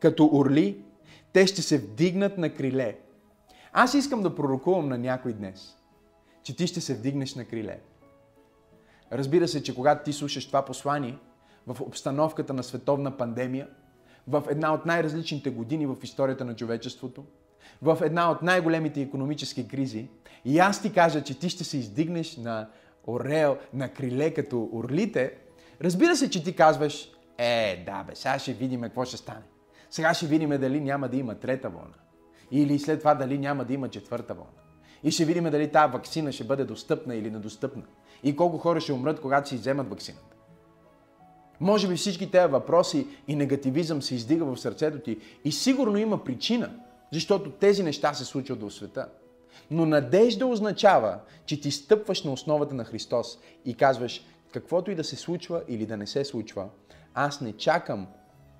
като 0.00 0.30
орли, 0.32 0.84
те 1.32 1.46
ще 1.46 1.62
се 1.62 1.78
вдигнат 1.78 2.38
на 2.38 2.50
криле. 2.54 2.98
Аз 3.72 3.94
искам 3.94 4.22
да 4.22 4.34
пророкувам 4.34 4.88
на 4.88 4.98
някой 4.98 5.32
днес, 5.32 5.76
че 6.42 6.56
ти 6.56 6.66
ще 6.66 6.80
се 6.80 6.94
вдигнеш 6.94 7.34
на 7.34 7.44
криле. 7.44 7.80
Разбира 9.12 9.48
се, 9.48 9.62
че 9.62 9.74
когато 9.74 10.04
ти 10.04 10.12
слушаш 10.12 10.46
това 10.46 10.64
послание 10.64 11.18
в 11.66 11.80
обстановката 11.80 12.52
на 12.52 12.62
световна 12.62 13.16
пандемия, 13.16 13.68
в 14.28 14.44
една 14.50 14.74
от 14.74 14.86
най-различните 14.86 15.50
години 15.50 15.86
в 15.86 15.96
историята 16.02 16.44
на 16.44 16.56
човечеството, 16.56 17.24
в 17.82 17.98
една 18.02 18.30
от 18.30 18.42
най-големите 18.42 19.00
економически 19.00 19.68
кризи, 19.68 20.08
и 20.44 20.58
аз 20.58 20.82
ти 20.82 20.92
кажа, 20.92 21.22
че 21.22 21.38
ти 21.38 21.48
ще 21.48 21.64
се 21.64 21.78
издигнеш 21.78 22.36
на 22.36 22.68
орел, 23.06 23.58
на 23.74 23.88
криле 23.88 24.34
като 24.34 24.68
орлите, 24.72 25.34
разбира 25.80 26.16
се, 26.16 26.30
че 26.30 26.44
ти 26.44 26.56
казваш, 26.56 27.08
е, 27.38 27.84
да 27.86 28.04
бе, 28.04 28.14
сега 28.14 28.38
ще 28.38 28.52
видим 28.52 28.80
какво 28.80 29.04
ще 29.04 29.16
стане. 29.16 29.42
Сега 29.90 30.14
ще 30.14 30.26
видим 30.26 30.50
дали 30.50 30.80
няма 30.80 31.08
да 31.08 31.16
има 31.16 31.34
трета 31.34 31.68
вълна. 31.68 31.94
Или 32.50 32.78
след 32.78 32.98
това 32.98 33.14
дали 33.14 33.38
няма 33.38 33.64
да 33.64 33.72
има 33.72 33.88
четвърта 33.88 34.34
вълна. 34.34 34.52
И 35.04 35.10
ще 35.10 35.24
видим 35.24 35.44
дали 35.44 35.72
тази 35.72 35.92
вакцина 35.92 36.32
ще 36.32 36.44
бъде 36.44 36.64
достъпна 36.64 37.14
или 37.14 37.30
недостъпна. 37.30 37.82
И 38.22 38.36
колко 38.36 38.58
хора 38.58 38.80
ще 38.80 38.92
умрат, 38.92 39.20
когато 39.20 39.48
си 39.48 39.56
вземат 39.56 39.90
вакцината. 39.90 40.36
Може 41.60 41.88
би 41.88 41.96
всички 41.96 42.30
тези 42.30 42.52
въпроси 42.52 43.06
и 43.28 43.36
негативизъм 43.36 44.02
се 44.02 44.14
издига 44.14 44.44
в 44.44 44.56
сърцето 44.56 44.98
ти. 44.98 45.18
И 45.44 45.52
сигурно 45.52 45.98
има 45.98 46.24
причина, 46.24 46.70
защото 47.12 47.50
тези 47.50 47.82
неща 47.82 48.14
се 48.14 48.24
случват 48.24 48.62
в 48.62 48.70
света. 48.70 49.08
Но 49.70 49.86
надежда 49.86 50.46
означава, 50.46 51.18
че 51.46 51.60
ти 51.60 51.70
стъпваш 51.70 52.24
на 52.24 52.32
основата 52.32 52.74
на 52.74 52.84
Христос 52.84 53.38
и 53.64 53.74
казваш, 53.74 54.24
каквото 54.52 54.90
и 54.90 54.94
да 54.94 55.04
се 55.04 55.16
случва 55.16 55.62
или 55.68 55.86
да 55.86 55.96
не 55.96 56.06
се 56.06 56.24
случва, 56.24 56.68
аз 57.14 57.40
не 57.40 57.52
чакам 57.52 58.06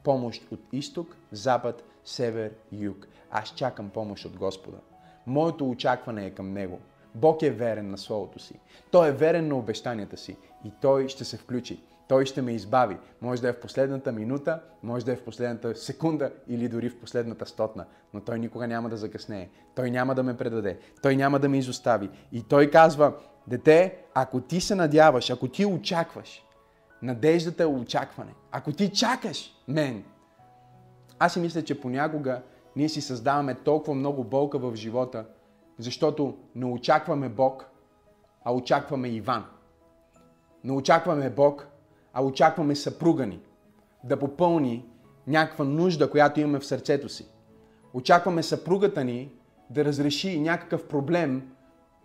помощ 0.04 0.42
от 0.52 0.60
изток, 0.72 1.16
запад, 1.32 1.84
север, 2.04 2.52
юг. 2.72 3.08
Аз 3.30 3.54
чакам 3.54 3.90
помощ 3.90 4.24
от 4.24 4.36
Господа. 4.36 4.78
Моето 5.26 5.70
очакване 5.70 6.26
е 6.26 6.30
към 6.30 6.52
Него. 6.52 6.78
Бог 7.14 7.42
е 7.42 7.50
верен 7.50 7.90
на 7.90 7.98
Словото 7.98 8.38
си. 8.38 8.54
Той 8.90 9.08
е 9.08 9.12
верен 9.12 9.48
на 9.48 9.56
обещанията 9.56 10.16
си 10.16 10.36
и 10.64 10.72
Той 10.80 11.08
ще 11.08 11.24
се 11.24 11.36
включи. 11.36 11.80
Той 12.08 12.26
ще 12.26 12.42
ме 12.42 12.52
избави. 12.52 12.96
Може 13.20 13.42
да 13.42 13.48
е 13.48 13.52
в 13.52 13.60
последната 13.60 14.12
минута, 14.12 14.60
може 14.82 15.04
да 15.04 15.12
е 15.12 15.16
в 15.16 15.24
последната 15.24 15.76
секунда 15.76 16.32
или 16.48 16.68
дори 16.68 16.88
в 16.88 17.00
последната 17.00 17.46
стотна. 17.46 17.84
Но 18.14 18.20
Той 18.20 18.38
никога 18.38 18.66
няма 18.66 18.88
да 18.88 18.96
закъснее. 18.96 19.48
Той 19.74 19.90
няма 19.90 20.14
да 20.14 20.22
ме 20.22 20.36
предаде. 20.36 20.78
Той 21.02 21.16
няма 21.16 21.38
да 21.38 21.48
ме 21.48 21.58
изостави. 21.58 22.10
И 22.32 22.42
Той 22.42 22.70
казва, 22.70 23.12
дете, 23.46 23.98
ако 24.14 24.40
ти 24.40 24.60
се 24.60 24.74
надяваш, 24.74 25.30
ако 25.30 25.48
ти 25.48 25.66
очакваш, 25.66 26.44
надеждата 27.02 27.62
е 27.62 27.66
очакване. 27.66 28.34
Ако 28.52 28.72
ти 28.72 28.92
чакаш 28.92 29.54
мен, 29.68 30.04
аз 31.18 31.32
си 31.32 31.40
мисля, 31.40 31.62
че 31.62 31.80
понякога 31.80 32.42
ние 32.76 32.88
си 32.88 33.00
създаваме 33.00 33.54
толкова 33.54 33.94
много 33.94 34.24
болка 34.24 34.58
в 34.58 34.74
живота, 34.74 35.24
защото 35.78 36.36
не 36.54 36.64
очакваме 36.64 37.28
Бог, 37.28 37.70
а 38.44 38.54
очакваме 38.54 39.08
Иван. 39.08 39.44
Не 40.64 40.72
очакваме 40.72 41.30
Бог, 41.30 41.68
а 42.12 42.24
очакваме 42.24 42.74
съпруга 42.76 43.26
ни 43.26 43.40
да 44.04 44.18
попълни 44.18 44.84
някаква 45.26 45.64
нужда, 45.64 46.10
която 46.10 46.40
имаме 46.40 46.58
в 46.58 46.66
сърцето 46.66 47.08
си. 47.08 47.26
Очакваме 47.94 48.42
съпругата 48.42 49.04
ни 49.04 49.30
да 49.70 49.84
разреши 49.84 50.40
някакъв 50.40 50.88
проблем, 50.88 51.50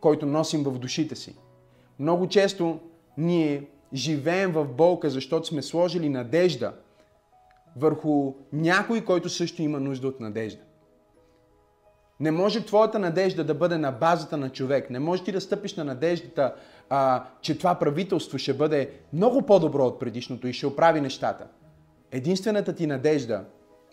който 0.01 0.25
носим 0.25 0.63
в 0.63 0.79
душите 0.79 1.15
си. 1.15 1.35
Много 1.99 2.27
често 2.27 2.79
ние 3.17 3.69
живеем 3.93 4.51
в 4.51 4.65
болка, 4.65 5.09
защото 5.09 5.47
сме 5.47 5.61
сложили 5.61 6.09
надежда 6.09 6.73
върху 7.79 8.33
някой, 8.53 9.01
който 9.01 9.29
също 9.29 9.61
има 9.61 9.79
нужда 9.79 10.07
от 10.07 10.19
надежда. 10.19 10.61
Не 12.19 12.31
може 12.31 12.65
твоята 12.65 12.99
надежда 12.99 13.43
да 13.43 13.53
бъде 13.53 13.77
на 13.77 13.91
базата 13.91 14.37
на 14.37 14.49
човек. 14.49 14.89
Не 14.89 14.99
може 14.99 15.23
ти 15.23 15.31
да 15.31 15.41
стъпиш 15.41 15.75
на 15.75 15.83
надеждата, 15.83 16.55
а, 16.89 17.23
че 17.41 17.57
това 17.57 17.75
правителство 17.75 18.37
ще 18.37 18.53
бъде 18.53 18.91
много 19.13 19.41
по-добро 19.41 19.85
от 19.85 19.99
предишното 19.99 20.47
и 20.47 20.53
ще 20.53 20.67
оправи 20.67 21.01
нещата. 21.01 21.47
Единствената 22.11 22.75
ти 22.75 22.87
надежда 22.87 23.45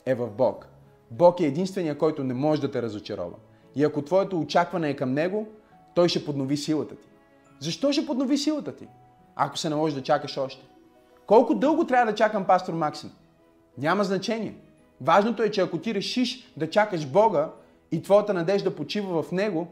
е 0.07 0.14
в 0.14 0.31
Бог. 0.31 0.69
Бог 1.11 1.41
е 1.41 1.47
единствения, 1.47 1.99
който 1.99 2.25
не 2.25 2.35
може 2.35 2.61
да 2.61 2.71
те 2.71 2.83
разочарова. 2.83 3.37
И 3.76 3.85
ако 3.85 4.03
твоето 4.03 4.41
очакване 4.41 4.91
е 4.91 4.97
към 4.97 5.12
Него, 5.12 5.49
Той 5.95 6.09
ще 6.09 6.25
поднови 6.25 6.57
силата 6.57 6.97
ти. 6.97 7.09
Защо 7.61 7.93
ще 7.93 8.07
поднови 8.07 8.38
силата 8.38 8.76
ти? 8.76 8.88
Ако 9.37 9.59
се 9.59 9.69
наложи 9.69 9.95
да 9.95 10.03
чакаш 10.03 10.38
още. 10.38 10.67
Колко 11.26 11.55
дълго 11.55 11.87
трябва 11.87 12.12
да 12.12 12.17
чакам 12.17 12.45
пастор 12.45 12.75
Максим? 12.75 13.11
Няма 13.78 14.04
значение. 14.04 14.54
Важното 15.00 15.43
е, 15.43 15.50
че 15.50 15.61
ако 15.61 15.78
ти 15.78 15.95
решиш 15.95 16.52
да 16.57 16.71
чакаш 16.71 17.07
Бога 17.07 17.50
и 17.93 18.02
твоята 18.02 18.35
надежда 18.35 18.75
почива 18.75 19.23
в 19.23 19.33
Него, 19.33 19.69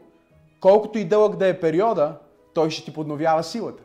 колкото 0.59 0.99
и 0.99 1.05
дълъг 1.05 1.35
да 1.35 1.47
е 1.47 1.59
периода, 1.59 2.17
Той 2.53 2.69
ще 2.69 2.85
ти 2.85 2.93
подновява 2.93 3.43
силата. 3.43 3.83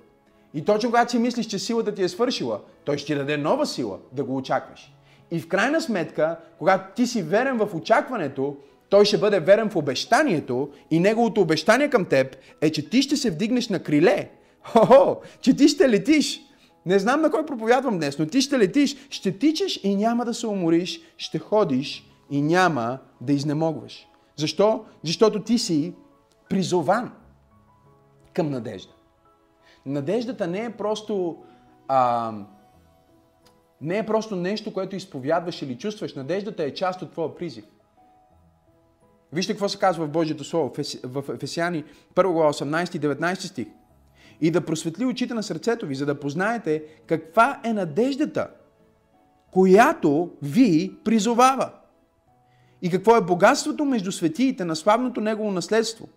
И 0.55 0.65
точно 0.65 0.91
когато 0.91 1.11
си 1.11 1.19
мислиш, 1.19 1.47
че 1.47 1.59
силата 1.59 1.95
ти 1.95 2.03
е 2.03 2.09
свършила, 2.09 2.61
Той 2.85 2.99
ще 2.99 3.07
ти 3.07 3.15
даде 3.15 3.37
нова 3.37 3.67
сила 3.67 3.99
да 4.13 4.25
го 4.25 4.37
очакваш. 4.37 4.93
И 5.31 5.41
в 5.41 5.49
крайна 5.49 5.81
сметка, 5.81 6.37
когато 6.59 6.95
ти 6.95 7.07
си 7.07 7.23
верен 7.23 7.57
в 7.57 7.75
очакването, 7.75 8.57
той 8.89 9.05
ще 9.05 9.19
бъде 9.19 9.41
верен 9.41 9.71
в 9.71 9.77
обещанието 9.77 10.69
и 10.91 11.01
неговото 11.01 11.41
обещание 11.41 11.91
към 11.91 12.05
теб 12.05 12.37
е, 12.61 12.71
че 12.71 12.91
ти 12.91 13.03
ще 13.03 13.17
се 13.17 13.31
вдигнеш 13.31 13.69
на 13.69 13.83
криле. 13.83 14.31
Хо-хо, 14.63 15.17
че 15.41 15.57
ти 15.57 15.69
ще 15.69 15.89
летиш. 15.89 16.41
Не 16.89 16.99
знам 16.99 17.21
на 17.21 17.31
кой 17.31 17.47
проповядвам 17.47 17.99
днес, 17.99 18.19
но 18.19 18.27
ти 18.27 18.41
ще 18.41 18.59
летиш, 18.59 18.97
ще 19.11 19.39
тичаш 19.39 19.81
и 19.85 19.97
няма 19.97 20.25
да 20.25 20.35
се 20.35 20.47
умориш, 20.47 21.01
ще 21.17 21.39
ходиш 21.39 22.11
и 22.31 22.43
няма 22.43 22.99
да 23.21 23.33
изнемогваш. 23.33 24.09
Защо? 24.37 24.85
Защото 25.05 25.43
ти 25.43 25.59
си 25.59 25.95
призован 26.51 27.13
към 28.35 28.51
надежда. 28.51 28.93
Надеждата 29.87 30.47
не 30.47 30.65
е 30.65 30.71
просто 30.71 31.37
а, 31.89 32.33
не 33.81 33.99
е 33.99 34.07
просто 34.07 34.37
нещо, 34.37 34.73
което 34.73 34.97
изповядваш 34.97 35.63
или 35.63 35.79
чувстваш. 35.79 36.15
Надеждата 36.15 36.65
е 36.65 36.75
част 36.75 37.03
от 37.03 37.13
твоя 37.13 37.35
призив. 37.35 37.65
Вижте 39.33 39.53
какво 39.53 39.69
се 39.69 39.79
казва 39.79 40.07
в 40.07 40.11
Божието 40.11 40.45
Слово, 40.45 40.73
в 41.05 41.25
Ефесяни 41.35 41.85
1 42.15 42.33
глава 42.33 42.53
18 42.53 42.97
и 42.97 43.01
19 43.01 43.35
стих. 43.35 43.67
И 44.41 44.51
да 44.51 44.61
просветли 44.61 45.05
очите 45.05 45.35
на 45.35 45.43
сърцето 45.43 45.87
ви, 45.87 45.95
за 45.95 46.07
да 46.07 46.21
познаете 46.21 46.85
каква 47.07 47.61
е 47.65 47.73
надеждата, 47.73 48.49
която 49.51 50.31
ви 50.43 50.97
призовава. 51.05 51.71
И 52.83 52.91
какво 52.91 53.17
е 53.17 53.21
богатството 53.21 53.85
между 53.85 54.13
светиите 54.13 54.65
на 54.65 54.77
славното 54.77 55.21
Негово 55.21 55.51
наследство. 55.51 56.09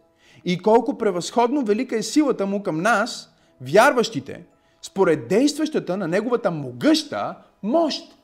И 0.45 0.57
колко 0.57 0.97
превъзходно 0.97 1.61
велика 1.61 1.95
е 1.97 2.03
силата 2.03 2.45
му 2.45 2.63
към 2.63 2.81
нас, 2.81 3.35
вярващите, 3.61 4.45
според 4.81 5.27
действащата 5.27 5.97
на 5.97 6.07
Неговата 6.07 6.51
могъща 6.51 7.35
мощ. 7.63 8.17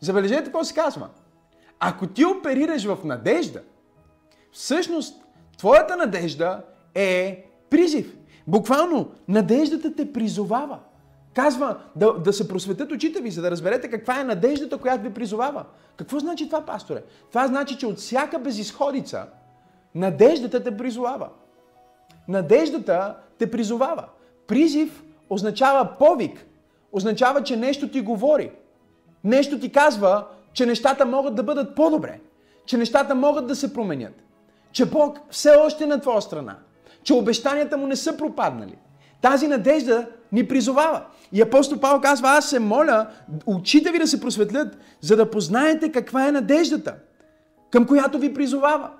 Забележете 0.00 0.44
какво 0.44 0.64
се 0.64 0.74
казва. 0.74 1.08
Ако 1.80 2.06
ти 2.06 2.24
оперираш 2.24 2.84
в 2.84 2.98
надежда, 3.04 3.62
всъщност 4.52 5.24
твоята 5.56 5.96
надежда 5.96 6.62
е 6.94 7.44
призив. 7.70 8.17
Буквално 8.48 9.08
надеждата 9.28 9.94
те 9.94 10.12
призовава. 10.12 10.78
Казва 11.34 11.78
да, 11.96 12.12
да 12.12 12.32
се 12.32 12.48
просветят 12.48 12.92
очите 12.92 13.20
ви, 13.20 13.30
за 13.30 13.42
да 13.42 13.50
разберете 13.50 13.90
каква 13.90 14.20
е 14.20 14.24
надеждата, 14.24 14.78
която 14.78 15.02
ви 15.02 15.14
призовава. 15.14 15.64
Какво 15.96 16.18
значи 16.18 16.46
това, 16.46 16.60
пасторе? 16.60 17.02
Това 17.28 17.46
значи, 17.46 17.78
че 17.78 17.86
от 17.86 17.96
всяка 17.96 18.38
безисходица 18.38 19.26
надеждата 19.94 20.64
те 20.64 20.76
призовава. 20.76 21.28
Надеждата 22.28 23.16
те 23.38 23.50
призовава. 23.50 24.04
Призив 24.46 25.02
означава 25.30 25.96
повик. 25.98 26.46
Означава, 26.92 27.42
че 27.42 27.56
нещо 27.56 27.88
ти 27.88 28.00
говори. 28.00 28.52
Нещо 29.24 29.60
ти 29.60 29.72
казва, 29.72 30.26
че 30.52 30.66
нещата 30.66 31.06
могат 31.06 31.34
да 31.34 31.42
бъдат 31.42 31.74
по-добре. 31.74 32.20
Че 32.66 32.76
нещата 32.76 33.14
могат 33.14 33.46
да 33.46 33.56
се 33.56 33.74
променят. 33.74 34.14
Че 34.72 34.86
Бог 34.86 35.18
все 35.30 35.50
още 35.50 35.84
е 35.84 35.86
на 35.86 36.00
твоя 36.00 36.22
страна. 36.22 36.56
Че 37.04 37.14
обещанията 37.14 37.76
му 37.76 37.86
не 37.86 37.96
са 37.96 38.16
пропаднали. 38.16 38.78
Тази 39.22 39.48
надежда 39.48 40.06
ни 40.32 40.48
призовава. 40.48 41.02
И 41.32 41.42
апостол 41.42 41.78
Павел 41.78 42.00
казва, 42.00 42.28
аз 42.28 42.50
се 42.50 42.58
моля 42.58 43.06
очите 43.46 43.90
ви 43.90 43.98
да 43.98 44.06
се 44.06 44.20
просветлят, 44.20 44.78
за 45.00 45.16
да 45.16 45.30
познаете 45.30 45.92
каква 45.92 46.28
е 46.28 46.32
надеждата, 46.32 46.94
към 47.70 47.86
която 47.86 48.18
ви 48.18 48.34
призовава. 48.34 48.90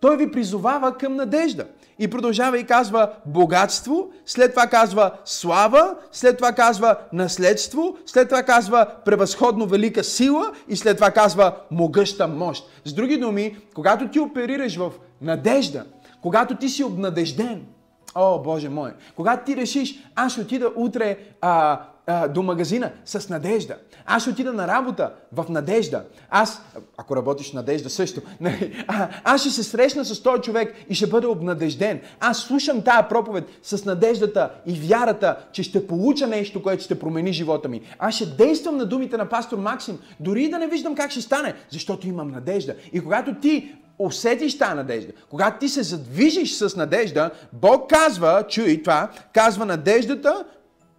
Той 0.00 0.16
ви 0.16 0.30
призовава 0.30 0.98
към 0.98 1.16
надежда. 1.16 1.64
И 1.98 2.10
продължава 2.10 2.58
и 2.58 2.64
казва 2.64 3.12
богатство, 3.26 4.10
след 4.26 4.50
това 4.50 4.66
казва 4.66 5.10
слава, 5.24 5.94
след 6.12 6.36
това 6.36 6.52
казва 6.52 6.96
наследство, 7.12 7.96
след 8.06 8.28
това 8.28 8.42
казва 8.42 8.86
превъзходно 9.04 9.66
велика 9.66 10.04
сила 10.04 10.52
и 10.68 10.76
след 10.76 10.96
това 10.96 11.10
казва 11.10 11.56
могъща 11.70 12.28
мощ. 12.28 12.64
С 12.84 12.92
други 12.92 13.18
думи, 13.18 13.56
когато 13.74 14.08
ти 14.08 14.20
оперираш 14.20 14.76
в 14.76 14.92
надежда, 15.22 15.84
когато 16.24 16.56
ти 16.56 16.68
си 16.68 16.84
обнадежден, 16.84 17.66
О, 18.14 18.42
Боже 18.42 18.68
мой! 18.68 18.90
Когато 19.16 19.44
ти 19.44 19.56
решиш, 19.56 19.94
аз 20.14 20.32
ще 20.32 20.40
отида 20.40 20.70
утре 20.76 21.18
а, 21.40 21.80
а, 22.06 22.28
до 22.28 22.42
магазина 22.42 22.90
с 23.04 23.28
надежда. 23.28 23.76
Аз 24.06 24.22
ще 24.22 24.30
отида 24.30 24.52
на 24.52 24.68
работа 24.68 25.12
в 25.32 25.46
надежда. 25.48 26.04
Аз, 26.30 26.62
ако 26.96 27.16
работиш 27.16 27.52
надежда 27.52 27.90
също, 27.90 28.20
нали, 28.40 28.84
а, 28.88 29.08
аз 29.24 29.40
ще 29.40 29.50
се 29.50 29.62
срещна 29.62 30.04
с 30.04 30.22
този 30.22 30.42
човек 30.42 30.74
и 30.88 30.94
ще 30.94 31.06
бъда 31.06 31.28
обнадежден. 31.28 32.00
Аз 32.20 32.38
слушам 32.38 32.82
тая 32.82 33.08
проповед 33.08 33.44
с 33.62 33.84
надеждата 33.84 34.50
и 34.66 34.80
вярата, 34.80 35.36
че 35.52 35.62
ще 35.62 35.86
получа 35.86 36.26
нещо, 36.26 36.62
което 36.62 36.84
ще 36.84 36.98
промени 36.98 37.32
живота 37.32 37.68
ми. 37.68 37.80
Аз 37.98 38.14
ще 38.14 38.26
действам 38.26 38.76
на 38.76 38.86
думите 38.86 39.16
на 39.16 39.28
пастор 39.28 39.58
Максим, 39.58 39.98
дори 40.20 40.48
да 40.48 40.58
не 40.58 40.66
виждам 40.66 40.94
как 40.94 41.10
ще 41.10 41.20
стане, 41.20 41.54
защото 41.70 42.08
имам 42.08 42.30
надежда. 42.30 42.74
И 42.92 43.00
когато 43.00 43.34
ти 43.34 43.74
усетиш 43.98 44.58
тази 44.58 44.74
надежда, 44.74 45.12
когато 45.30 45.58
ти 45.58 45.68
се 45.68 45.82
задвижиш 45.82 46.54
с 46.54 46.76
надежда, 46.76 47.30
Бог 47.52 47.90
казва, 47.90 48.44
чуй 48.48 48.82
това, 48.82 49.08
казва 49.32 49.66
надеждата, 49.66 50.44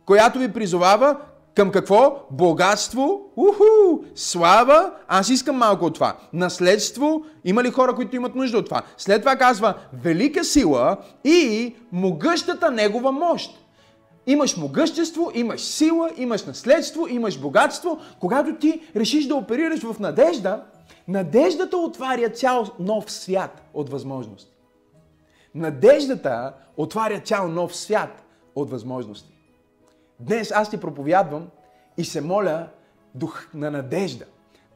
която 0.06 0.40
ви 0.40 0.54
призовава 0.54 1.18
към 1.56 1.72
какво? 1.72 2.28
Богатство, 2.32 3.22
уху, 3.36 4.04
слава, 4.16 4.92
аз 5.08 5.30
искам 5.30 5.56
малко 5.56 5.86
от 5.86 5.94
това. 5.94 6.16
Наследство, 6.34 7.22
има 7.46 7.64
ли 7.64 7.72
хора, 7.72 7.96
които 7.96 8.16
имат 8.16 8.36
нужда 8.36 8.58
от 8.58 8.66
това? 8.66 8.82
След 8.98 9.22
това 9.22 9.36
казва 9.36 9.74
велика 10.04 10.44
сила 10.44 10.98
и 11.24 11.75
могъщата 11.92 12.72
негова 12.72 13.12
мощ. 13.12 13.60
Имаш 14.27 14.58
могъщество, 14.58 15.31
имаш 15.34 15.62
сила, 15.62 16.10
имаш 16.18 16.46
наследство, 16.46 17.08
имаш 17.08 17.40
богатство. 17.40 18.00
Когато 18.20 18.55
ти 18.55 18.81
решиш 18.96 19.27
да 19.27 19.36
оперираш 19.36 19.79
в 19.79 20.00
надежда, 20.00 20.64
Надеждата 21.07 21.77
отваря 21.77 22.29
цял 22.29 22.67
нов 22.79 23.11
свят 23.11 23.63
от 23.74 23.89
възможности. 23.89 24.51
Надеждата 25.55 26.53
отваря 26.77 27.19
цял 27.19 27.48
нов 27.48 27.75
свят 27.75 28.24
от 28.55 28.69
възможности. 28.69 29.33
Днес 30.19 30.51
аз 30.51 30.69
ти 30.69 30.79
проповядвам 30.79 31.48
и 31.98 32.05
се 32.05 32.21
моля 32.21 32.67
дух 33.15 33.48
на 33.53 33.71
надежда. 33.71 34.25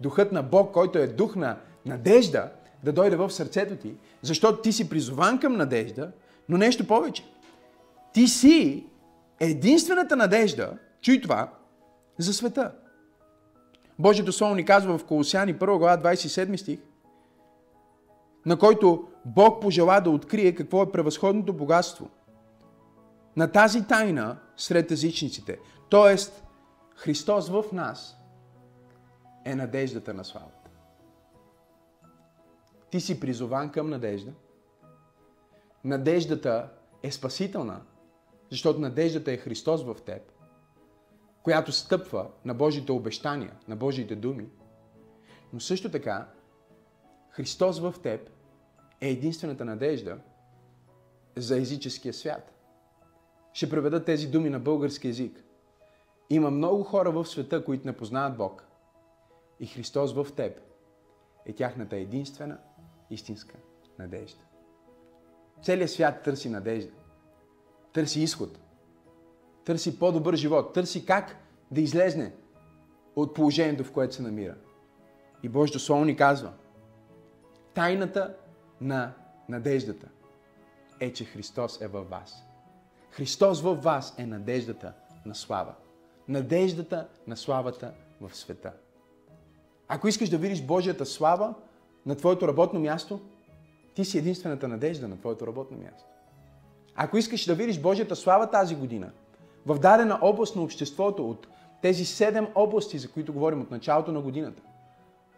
Духът 0.02 0.32
на 0.32 0.44
Бог, 0.44 0.74
който 0.74 1.00
е 1.00 1.08
дух 1.08 1.36
на 1.36 1.58
надежда, 1.86 2.50
да 2.84 2.92
дойде 2.94 3.16
в 3.16 3.32
сърцето 3.32 3.76
ти, 3.76 3.94
защото 4.22 4.62
ти 4.62 4.74
си 4.74 4.90
призован 4.90 5.40
към 5.40 5.58
надежда, 5.58 6.12
но 6.50 6.58
нещо 6.58 6.88
повече. 6.88 7.24
Ти 8.14 8.28
си 8.28 8.86
единствената 9.40 10.16
надежда, 10.16 10.78
чуй 11.02 11.22
това, 11.22 11.54
за 12.18 12.34
света. 12.34 12.72
Божието 14.00 14.32
Слово 14.32 14.56
ни 14.56 14.66
казва 14.66 14.98
в 14.98 15.06
Колосяни 15.06 15.56
1 15.56 15.78
глава 15.78 15.98
27 15.98 16.56
стих, 16.56 16.80
на 18.46 18.60
който 18.60 19.08
Бог 19.26 19.62
пожела 19.62 20.02
да 20.02 20.10
открие 20.10 20.56
какво 20.56 20.84
е 20.84 20.92
превъзходното 20.92 21.54
богатство 21.54 22.10
на 23.36 23.52
тази 23.52 23.88
тайна 23.88 24.38
сред 24.58 24.92
езичниците. 24.92 25.60
Тоест, 25.90 26.44
Христос 26.96 27.50
в 27.50 27.64
нас 27.74 28.18
е 29.46 29.56
надеждата 29.56 30.14
на 30.14 30.26
славата. 30.26 30.70
Ти 32.92 33.02
си 33.02 33.20
призован 33.20 33.72
към 33.72 33.90
надежда. 33.90 34.32
Надеждата 35.84 36.70
е 37.04 37.12
спасителна, 37.12 37.82
защото 38.52 38.80
надеждата 38.80 39.32
е 39.32 39.38
Христос 39.38 39.84
в 39.84 39.96
теб 40.06 40.32
която 41.44 41.72
стъпва 41.72 42.28
на 42.46 42.54
Божите 42.54 42.92
обещания, 42.92 43.54
на 43.68 43.76
Божите 43.76 44.16
думи. 44.16 44.50
Но 45.54 45.60
също 45.60 45.92
така, 45.92 46.28
Христос 47.30 47.80
в 47.80 47.96
теб 48.04 48.30
е 49.02 49.10
единствената 49.10 49.66
надежда 49.66 50.18
за 51.38 51.58
езическия 51.58 52.14
свят. 52.14 52.54
Ще 53.54 53.70
преведа 53.70 54.06
тези 54.06 54.28
думи 54.28 54.50
на 54.50 54.60
български 54.60 55.08
язик. 55.08 55.44
Има 56.30 56.52
много 56.52 56.84
хора 56.84 57.12
в 57.12 57.26
света, 57.26 57.66
които 57.66 57.88
не 57.88 57.98
познават 57.98 58.38
Бог. 58.38 58.66
И 59.60 59.68
Христос 59.68 60.14
в 60.14 60.28
теб 60.36 60.62
е 61.46 61.54
тяхната 61.54 61.96
единствена 61.96 62.58
истинска 63.10 63.58
надежда. 64.00 64.42
Целият 65.62 65.92
свят 65.92 66.24
търси 66.24 66.50
надежда. 66.50 66.92
Търси 67.94 68.22
изход 68.22 68.60
търси 69.70 70.00
по-добър 70.00 70.36
живот, 70.36 70.74
търси 70.74 71.06
как 71.06 71.36
да 71.72 71.82
излезне 71.82 72.34
от 73.16 73.34
положението, 73.34 73.84
в 73.84 73.92
което 73.92 74.16
се 74.16 74.22
намира. 74.22 74.56
И 75.44 75.50
Божието 75.50 75.80
Слово 75.80 76.06
ни 76.06 76.16
казва, 76.16 76.54
тайната 77.74 78.36
на 78.82 79.14
надеждата 79.50 80.08
е, 81.00 81.14
че 81.14 81.26
Христос 81.26 81.82
е 81.82 81.88
във 81.88 82.10
вас. 82.10 82.44
Христос 83.12 83.62
във 83.62 83.84
вас 83.84 84.16
е 84.18 84.26
надеждата 84.26 84.94
на 85.26 85.36
слава. 85.36 85.74
Надеждата 86.28 87.08
на 87.28 87.38
славата 87.38 87.94
в 88.22 88.36
света. 88.36 88.74
Ако 89.88 90.08
искаш 90.08 90.30
да 90.30 90.38
видиш 90.38 90.62
Божията 90.62 91.06
слава 91.06 91.54
на 92.06 92.16
твоето 92.16 92.48
работно 92.48 92.80
място, 92.80 93.20
ти 93.96 94.06
си 94.06 94.18
единствената 94.18 94.68
надежда 94.68 95.08
на 95.08 95.20
твоето 95.20 95.48
работно 95.48 95.78
място. 95.78 96.10
Ако 96.96 97.18
искаш 97.18 97.46
да 97.46 97.56
видиш 97.56 97.80
Божията 97.80 98.16
слава 98.16 98.50
тази 98.50 98.76
година, 98.76 99.12
в 99.66 99.80
дадена 99.80 100.20
област 100.22 100.56
на 100.56 100.62
обществото 100.62 101.30
от 101.30 101.48
тези 101.82 102.06
седем 102.06 102.48
области, 102.56 102.98
за 102.98 103.12
които 103.12 103.34
говорим 103.34 103.62
от 103.62 103.72
началото 103.72 104.12
на 104.12 104.22
годината, 104.22 104.62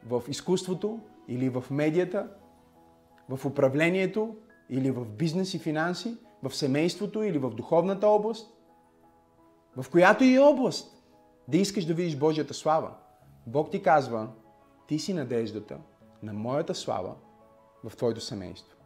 в 0.06 0.24
изкуството 0.28 1.00
или 1.28 1.50
в 1.50 1.64
медията, 1.72 2.28
в 3.30 3.46
управлението 3.46 4.36
или 4.70 4.92
в 4.92 5.06
бизнес 5.06 5.54
и 5.54 5.60
финанси, 5.60 6.18
в 6.44 6.56
семейството 6.56 7.24
или 7.24 7.38
в 7.38 7.50
духовната 7.50 8.08
област, 8.08 8.58
в 9.78 9.90
която 9.90 10.24
и 10.24 10.40
област 10.40 11.04
да 11.48 11.58
искаш 11.58 11.86
да 11.86 11.94
видиш 11.94 12.18
Божията 12.18 12.54
слава, 12.54 12.94
Бог 13.48 13.72
ти 13.72 13.82
казва, 13.82 14.28
ти 14.88 15.00
си 15.00 15.14
надеждата 15.14 15.78
на 16.24 16.34
моята 16.34 16.76
слава 16.76 17.16
в 17.84 17.96
твоето 17.96 18.22
семейство. 18.22 18.78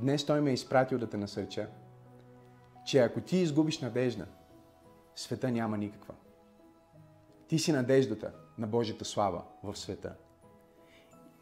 Днес 0.00 0.26
Той 0.26 0.40
ме 0.40 0.50
е 0.50 0.54
изпратил 0.54 0.98
да 0.98 1.10
те 1.10 1.16
насърча 1.16 1.68
че 2.88 2.98
ако 2.98 3.20
ти 3.20 3.36
изгубиш 3.36 3.80
надежда, 3.80 4.26
света 5.16 5.50
няма 5.50 5.78
никаква. 5.78 6.14
Ти 7.48 7.58
си 7.58 7.72
надеждата 7.72 8.32
на 8.58 8.66
Божията 8.66 9.04
слава 9.04 9.42
в 9.62 9.76
света. 9.76 10.14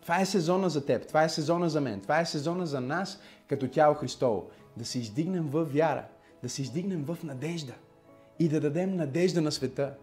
Това 0.02 0.20
е 0.20 0.26
сезона 0.26 0.70
за 0.70 0.86
теб, 0.86 1.08
това 1.08 1.24
е 1.24 1.28
сезона 1.28 1.70
за 1.70 1.80
мен, 1.80 2.00
това 2.00 2.20
е 2.20 2.26
сезона 2.26 2.66
за 2.66 2.80
нас 2.80 3.20
като 3.48 3.68
тяло 3.68 3.94
Христово. 3.94 4.50
Да 4.76 4.84
се 4.84 4.98
издигнем 4.98 5.48
в 5.48 5.64
вяра, 5.64 6.06
да 6.42 6.48
се 6.48 6.62
издигнем 6.62 7.04
в 7.04 7.18
надежда 7.22 7.74
и 8.38 8.48
да 8.48 8.60
дадем 8.60 8.96
надежда 8.96 9.40
на 9.40 9.52
света. 9.52 9.94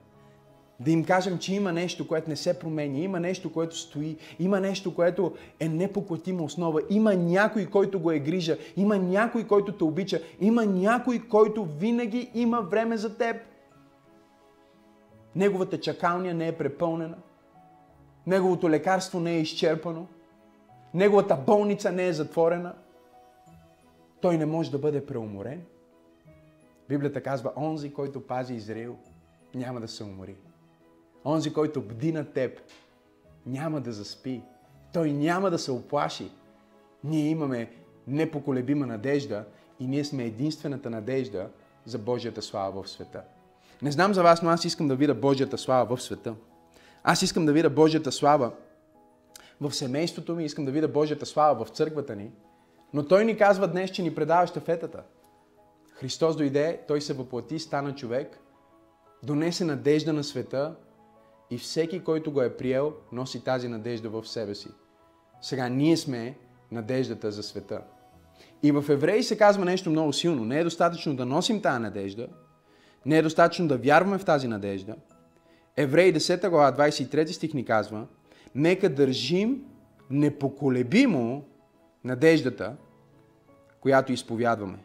Да 0.84 0.92
им 0.92 1.06
кажем, 1.06 1.38
че 1.38 1.56
има 1.56 1.72
нещо, 1.72 2.08
което 2.08 2.30
не 2.30 2.36
се 2.36 2.60
променя, 2.60 3.00
има 3.00 3.20
нещо, 3.20 3.54
което 3.54 3.78
стои, 3.78 4.18
има 4.40 4.60
нещо, 4.60 4.96
което 4.96 5.36
е 5.60 5.70
непоклатима 5.70 6.44
основа, 6.44 6.82
има 6.90 7.16
някой, 7.16 7.66
който 7.66 8.00
го 8.00 8.12
е 8.12 8.20
грижа, 8.20 8.58
има 8.78 8.98
някой, 8.98 9.48
който 9.48 9.72
те 9.72 9.84
обича, 9.84 10.22
има 10.40 10.66
някой, 10.66 11.20
който 11.20 11.66
винаги 11.66 12.32
има 12.34 12.62
време 12.62 12.98
за 12.98 13.18
теб. 13.18 13.36
Неговата 15.36 15.80
чакалня 15.80 16.34
не 16.34 16.48
е 16.48 16.58
препълнена. 16.58 17.18
неговото 18.28 18.70
лекарство 18.70 19.20
не 19.20 19.36
е 19.36 19.42
изчерпано, 19.42 20.08
неговата 20.94 21.36
болница 21.36 21.92
не 21.92 22.08
е 22.08 22.14
затворена, 22.14 22.74
той 24.22 24.38
не 24.38 24.46
може 24.46 24.72
да 24.72 24.78
бъде 24.78 25.06
преуморен. 25.06 25.62
Библията 26.90 27.24
казва, 27.24 27.52
онзи, 27.56 27.94
който 27.94 28.28
пази 28.28 28.54
Израил, 28.54 28.96
няма 29.56 29.80
да 29.80 29.88
се 29.88 30.04
умори. 30.04 30.36
Онзи, 31.26 31.54
който 31.54 31.82
бди 31.82 32.12
на 32.12 32.26
теб, 32.26 32.62
няма 33.46 33.82
да 33.82 33.92
заспи. 33.92 34.42
Той 34.94 35.12
няма 35.12 35.50
да 35.50 35.60
се 35.60 35.72
оплаши. 35.72 36.32
Ние 37.04 37.30
имаме 37.30 37.72
непоколебима 38.08 38.86
надежда 38.86 39.46
и 39.80 39.88
ние 39.88 40.04
сме 40.04 40.24
единствената 40.24 40.90
надежда 40.90 41.50
за 41.86 41.98
Божията 41.98 42.42
слава 42.42 42.84
в 42.84 42.90
света. 42.90 43.22
Не 43.82 43.92
знам 43.92 44.14
за 44.14 44.24
вас, 44.24 44.42
но 44.42 44.50
аз 44.50 44.66
искам 44.66 44.88
да 44.88 44.96
видя 44.96 45.14
Божията 45.14 45.58
слава 45.58 45.96
в 45.96 46.02
света. 46.02 46.36
Аз 47.04 47.22
искам 47.22 47.46
да 47.46 47.54
видя 47.54 47.70
Божията 47.70 48.12
слава 48.12 48.52
в 49.62 49.74
семейството 49.74 50.36
ми, 50.36 50.46
искам 50.46 50.66
да 50.66 50.72
видя 50.72 50.88
Божията 50.88 51.26
слава 51.26 51.66
в 51.66 51.70
църквата 51.70 52.16
ни, 52.16 52.32
но 52.94 53.08
Той 53.08 53.26
ни 53.26 53.38
казва 53.38 53.68
днес, 53.68 53.92
че 53.92 54.02
ни 54.02 54.16
предава 54.16 54.48
щафетата. 54.48 55.04
Христос 55.94 56.36
дойде, 56.36 56.82
Той 56.88 57.02
се 57.02 57.14
въплати, 57.14 57.60
стана 57.60 57.96
човек, 57.96 58.40
донесе 59.24 59.66
надежда 59.66 60.14
на 60.14 60.24
света 60.24 60.76
и 61.54 61.58
всеки, 61.58 62.04
който 62.04 62.32
го 62.32 62.42
е 62.42 62.58
приел, 62.58 62.94
носи 63.12 63.44
тази 63.44 63.68
надежда 63.68 64.10
в 64.10 64.28
себе 64.28 64.56
си. 64.56 64.68
Сега 65.42 65.70
ние 65.70 65.98
сме 65.98 66.38
надеждата 66.72 67.32
за 67.32 67.44
света. 67.44 67.82
И 68.64 68.72
в 68.72 68.86
Евреи 68.90 69.24
се 69.24 69.38
казва 69.38 69.66
нещо 69.66 69.90
много 69.90 70.14
силно. 70.14 70.46
Не 70.46 70.60
е 70.60 70.64
достатъчно 70.64 71.16
да 71.16 71.26
носим 71.26 71.62
тази 71.62 71.82
надежда, 71.82 72.28
не 73.06 73.18
е 73.18 73.22
достатъчно 73.22 73.68
да 73.68 73.78
вярваме 73.78 74.18
в 74.18 74.26
тази 74.26 74.48
надежда. 74.48 74.96
Евреи 75.78 76.14
10 76.14 76.50
глава 76.50 76.72
23 76.72 77.32
стих 77.32 77.54
ни 77.54 77.66
казва, 77.66 78.08
нека 78.56 78.90
държим 78.90 79.66
непоколебимо 80.10 81.46
надеждата, 82.04 82.76
която 83.82 84.12
изповядваме. 84.12 84.78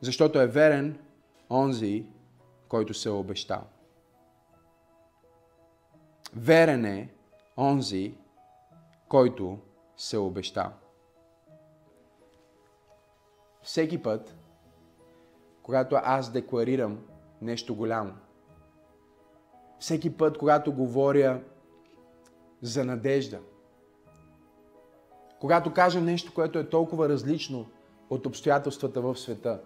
Защото 0.00 0.40
е 0.40 0.46
верен 0.46 0.98
онзи, 1.50 2.04
който 2.68 2.94
се 2.94 3.08
е 3.08 3.12
обещал. 3.12 3.64
Верен 6.34 6.84
е 6.84 7.14
онзи, 7.58 8.14
който 9.08 9.58
се 9.96 10.18
обещал. 10.18 10.72
Всеки 13.62 14.02
път, 14.02 14.36
когато 15.62 15.96
аз 16.02 16.32
декларирам 16.32 16.98
нещо 17.42 17.74
голямо, 17.74 18.12
всеки 19.78 20.16
път, 20.16 20.38
когато 20.38 20.72
говоря 20.72 21.42
за 22.62 22.84
надежда, 22.84 23.40
когато 25.40 25.72
кажа 25.72 26.00
нещо, 26.00 26.34
което 26.34 26.58
е 26.58 26.68
толкова 26.68 27.08
различно 27.08 27.66
от 28.10 28.26
обстоятелствата 28.26 29.00
в 29.00 29.16
света, 29.16 29.60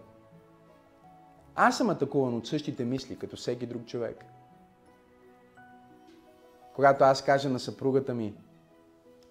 аз 1.55 1.77
съм 1.77 1.90
атакуван 1.90 2.35
от 2.35 2.46
същите 2.46 2.85
мисли, 2.85 3.18
като 3.18 3.37
всеки 3.37 3.66
друг 3.66 3.87
човек. 3.87 4.25
Когато 6.81 7.05
аз 7.05 7.25
кажа 7.25 7.49
на 7.49 7.59
съпругата 7.59 8.14
ми, 8.14 8.35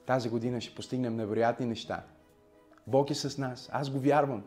тази 0.06 0.30
година 0.30 0.62
ще 0.62 0.76
постигнем 0.76 1.16
невероятни 1.16 1.66
неща. 1.66 2.04
Бог 2.88 3.10
е 3.10 3.16
с 3.16 3.38
нас. 3.38 3.70
Аз 3.74 3.90
го 3.90 4.00
вярвам. 4.00 4.44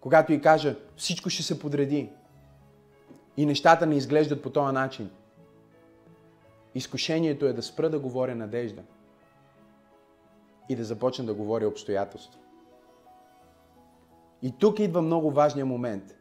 Когато 0.00 0.32
и 0.32 0.40
кажа, 0.40 0.76
всичко 0.96 1.30
ще 1.30 1.42
се 1.42 1.58
подреди 1.58 2.10
и 3.36 3.46
нещата 3.46 3.86
не 3.86 3.94
изглеждат 3.94 4.42
по 4.42 4.50
този 4.50 4.74
начин. 4.74 5.10
Изкушението 6.74 7.46
е 7.46 7.52
да 7.52 7.62
спра 7.62 7.90
да 7.90 7.98
говоря 7.98 8.34
надежда 8.34 8.82
и 10.68 10.76
да 10.76 10.84
започна 10.84 11.24
да 11.24 11.34
говоря 11.34 11.68
обстоятелство. 11.68 12.40
И 14.42 14.52
тук 14.58 14.78
идва 14.78 15.02
много 15.02 15.30
важния 15.30 15.66
момент. 15.66 16.14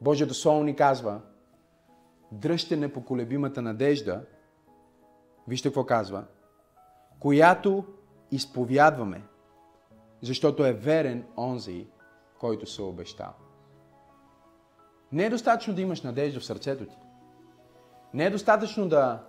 Божието 0.00 0.34
Слово 0.34 0.64
ни 0.64 0.76
казва, 0.76 1.20
дръжте 2.32 2.76
непоколебимата 2.76 3.62
надежда, 3.62 4.24
вижте 5.48 5.68
какво 5.68 5.86
казва, 5.86 6.24
която 7.20 7.84
изповядваме, 8.30 9.22
защото 10.22 10.64
е 10.64 10.72
верен 10.72 11.24
онзи, 11.36 11.86
който 12.40 12.66
се 12.66 12.82
обещал. 12.82 13.32
Не 15.12 15.24
е 15.24 15.30
достатъчно 15.30 15.74
да 15.74 15.82
имаш 15.82 16.02
надежда 16.02 16.40
в 16.40 16.44
сърцето 16.44 16.86
ти. 16.86 16.96
Не 18.14 18.24
е 18.24 18.30
достатъчно 18.30 18.88
да, 18.88 19.22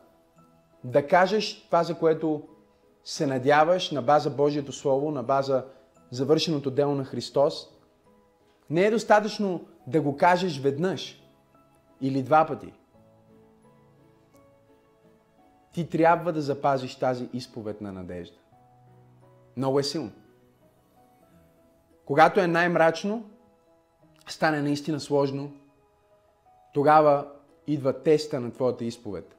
да 0.84 1.08
кажеш 1.08 1.66
това, 1.66 1.84
за 1.84 1.98
което 1.98 2.48
се 3.04 3.28
надяваш 3.28 3.92
на 3.92 4.02
база 4.02 4.30
Божието 4.30 4.72
Слово, 4.72 5.12
на 5.12 5.24
база 5.24 5.66
завършеното 6.12 6.72
дело 6.72 6.96
на 6.96 7.06
Христос. 7.06 7.70
Не 8.70 8.86
е 8.86 8.92
достатъчно 8.92 9.68
да 9.88 10.02
го 10.02 10.18
кажеш 10.18 10.60
веднъж 10.60 11.24
или 12.02 12.24
два 12.24 12.46
пъти. 12.46 12.74
Ти 15.78 15.90
трябва 15.90 16.34
да 16.34 16.42
запазиш 16.42 16.96
тази 16.96 17.30
изповед 17.34 17.82
на 17.82 17.92
надежда. 17.92 18.38
Много 19.58 19.80
е 19.80 19.84
силно. 19.84 20.12
Когато 22.06 22.40
е 22.40 22.48
най-мрачно, 22.48 23.30
стане 24.28 24.62
наистина 24.62 25.00
сложно, 25.00 25.54
тогава 26.74 27.32
идва 27.68 28.04
теста 28.04 28.40
на 28.40 28.52
твоята 28.52 28.86
изповед. 28.86 29.38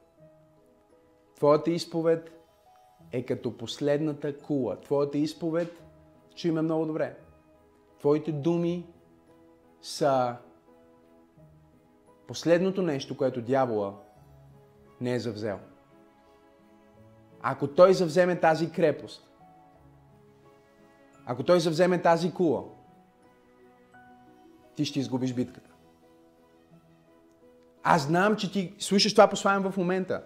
Твоята 1.35 1.71
изповед 1.71 2.31
е 3.11 3.25
като 3.25 3.57
последната 3.57 4.37
кула. 4.37 4.81
Твоята 4.81 5.17
изповед, 5.17 5.83
чуй 6.35 6.51
ме 6.51 6.61
много 6.61 6.85
добре, 6.85 7.17
твоите 7.99 8.31
думи 8.31 8.85
са 9.81 10.35
последното 12.27 12.81
нещо, 12.81 13.17
което 13.17 13.41
дявола 13.41 13.93
не 15.01 15.13
е 15.13 15.19
завзел. 15.19 15.59
Ако 17.41 17.67
той 17.67 17.93
завземе 17.93 18.39
тази 18.39 18.71
крепост, 18.71 19.29
ако 21.25 21.43
той 21.43 21.59
завземе 21.59 22.01
тази 22.01 22.31
кула, 22.31 22.63
ти 24.75 24.85
ще 24.85 24.99
изгубиш 24.99 25.33
битката. 25.33 25.69
Аз 27.83 28.01
знам, 28.01 28.35
че 28.35 28.51
ти 28.51 28.75
слушаш 28.79 29.13
това 29.13 29.27
послание 29.27 29.69
в 29.69 29.77
момента 29.77 30.23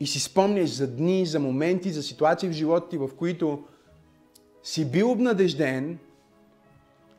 и 0.00 0.06
си 0.06 0.20
спомняш 0.20 0.70
за 0.70 0.96
дни, 0.96 1.26
за 1.26 1.40
моменти, 1.40 1.90
за 1.90 2.02
ситуации 2.02 2.48
в 2.48 2.52
живота 2.52 2.88
ти, 2.88 2.98
в 2.98 3.10
които 3.18 3.64
си 4.62 4.90
бил 4.90 5.10
обнадежден, 5.10 5.98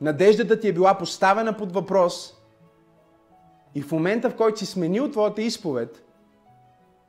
надеждата 0.00 0.60
ти 0.60 0.68
е 0.68 0.72
била 0.72 0.98
поставена 0.98 1.56
под 1.56 1.72
въпрос 1.72 2.34
и 3.74 3.82
в 3.82 3.92
момента, 3.92 4.30
в 4.30 4.36
който 4.36 4.58
си 4.58 4.66
сменил 4.66 5.10
твоята 5.10 5.42
изповед, 5.42 6.04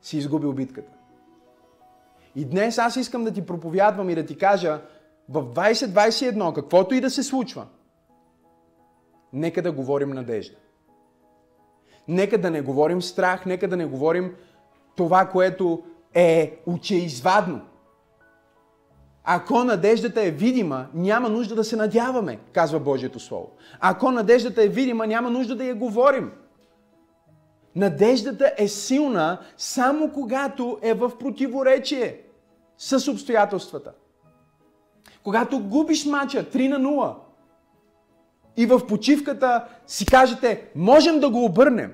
си 0.01 0.17
изгубил 0.17 0.53
битката. 0.53 0.98
И 2.35 2.45
днес 2.45 2.77
аз 2.77 2.95
искам 2.95 3.23
да 3.23 3.31
ти 3.31 3.45
проповядвам 3.45 4.09
и 4.09 4.15
да 4.15 4.25
ти 4.25 4.37
кажа, 4.37 4.81
в 5.29 5.43
2021, 5.43 6.53
каквото 6.53 6.95
и 6.95 7.01
да 7.01 7.09
се 7.09 7.23
случва, 7.23 7.65
нека 9.33 9.61
да 9.61 9.71
говорим 9.71 10.09
надежда. 10.09 10.55
Нека 12.07 12.37
да 12.37 12.51
не 12.51 12.61
говорим 12.61 13.01
страх, 13.01 13.45
нека 13.45 13.67
да 13.67 13.77
не 13.77 13.85
говорим 13.85 14.35
това, 14.95 15.25
което 15.25 15.83
е 16.13 16.59
очеизвадно. 16.65 17.61
Ако 19.23 19.63
надеждата 19.63 20.21
е 20.21 20.31
видима, 20.31 20.87
няма 20.93 21.29
нужда 21.29 21.55
да 21.55 21.63
се 21.63 21.75
надяваме, 21.75 22.39
казва 22.53 22.79
Божието 22.79 23.19
Слово. 23.19 23.51
Ако 23.79 24.11
надеждата 24.11 24.63
е 24.63 24.67
видима, 24.67 25.07
няма 25.07 25.29
нужда 25.29 25.55
да 25.55 25.65
я 25.65 25.75
говорим. 25.75 26.31
Надеждата 27.75 28.53
е 28.57 28.67
силна 28.67 29.39
само 29.57 30.11
когато 30.13 30.79
е 30.81 30.93
в 30.93 31.11
противоречие 31.19 32.21
с 32.77 33.11
обстоятелствата. 33.11 33.91
Когато 35.23 35.59
губиш 35.59 36.05
мача 36.05 36.43
3 36.43 36.67
на 36.67 36.79
0 36.79 37.15
и 38.57 38.65
в 38.65 38.87
почивката 38.87 39.65
си 39.87 40.05
кажете, 40.05 40.69
можем 40.75 41.19
да 41.19 41.29
го 41.29 41.45
обърнем, 41.45 41.93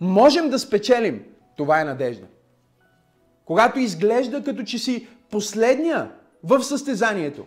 можем 0.00 0.50
да 0.50 0.58
спечелим, 0.58 1.24
това 1.56 1.80
е 1.80 1.84
надежда. 1.84 2.26
Когато 3.44 3.78
изглежда 3.78 4.44
като 4.44 4.62
че 4.62 4.78
си 4.78 5.08
последния 5.30 6.10
в 6.44 6.62
състезанието, 6.62 7.46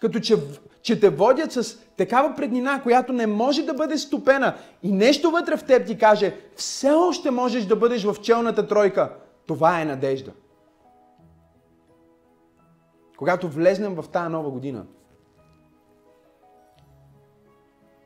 като 0.00 0.20
че, 0.20 0.36
че 0.82 1.00
те 1.00 1.10
водят 1.10 1.52
с 1.52 1.78
такава 1.96 2.34
преднина, 2.36 2.82
която 2.82 3.12
не 3.12 3.26
може 3.26 3.62
да 3.62 3.74
бъде 3.74 3.98
стопена 3.98 4.56
и 4.82 4.92
нещо 4.92 5.30
вътре 5.30 5.56
в 5.56 5.64
теб 5.64 5.86
ти 5.86 5.98
каже, 5.98 6.36
все 6.56 6.90
още 6.90 7.30
можеш 7.30 7.64
да 7.64 7.76
бъдеш 7.76 8.04
в 8.04 8.16
челната 8.22 8.66
тройка. 8.66 9.16
Това 9.46 9.80
е 9.80 9.84
надежда. 9.84 10.32
Когато 13.16 13.48
влезнем 13.48 13.94
в 13.94 14.08
тази 14.08 14.32
нова 14.32 14.50
година 14.50 14.86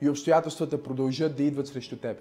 и 0.00 0.08
обстоятелствата 0.08 0.82
продължат 0.82 1.36
да 1.36 1.42
идват 1.42 1.66
срещу 1.66 1.96
теб 1.96 2.20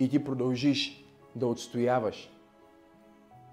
и 0.00 0.08
ти 0.08 0.24
продължиш 0.24 1.04
да 1.36 1.46
отстояваш 1.46 2.30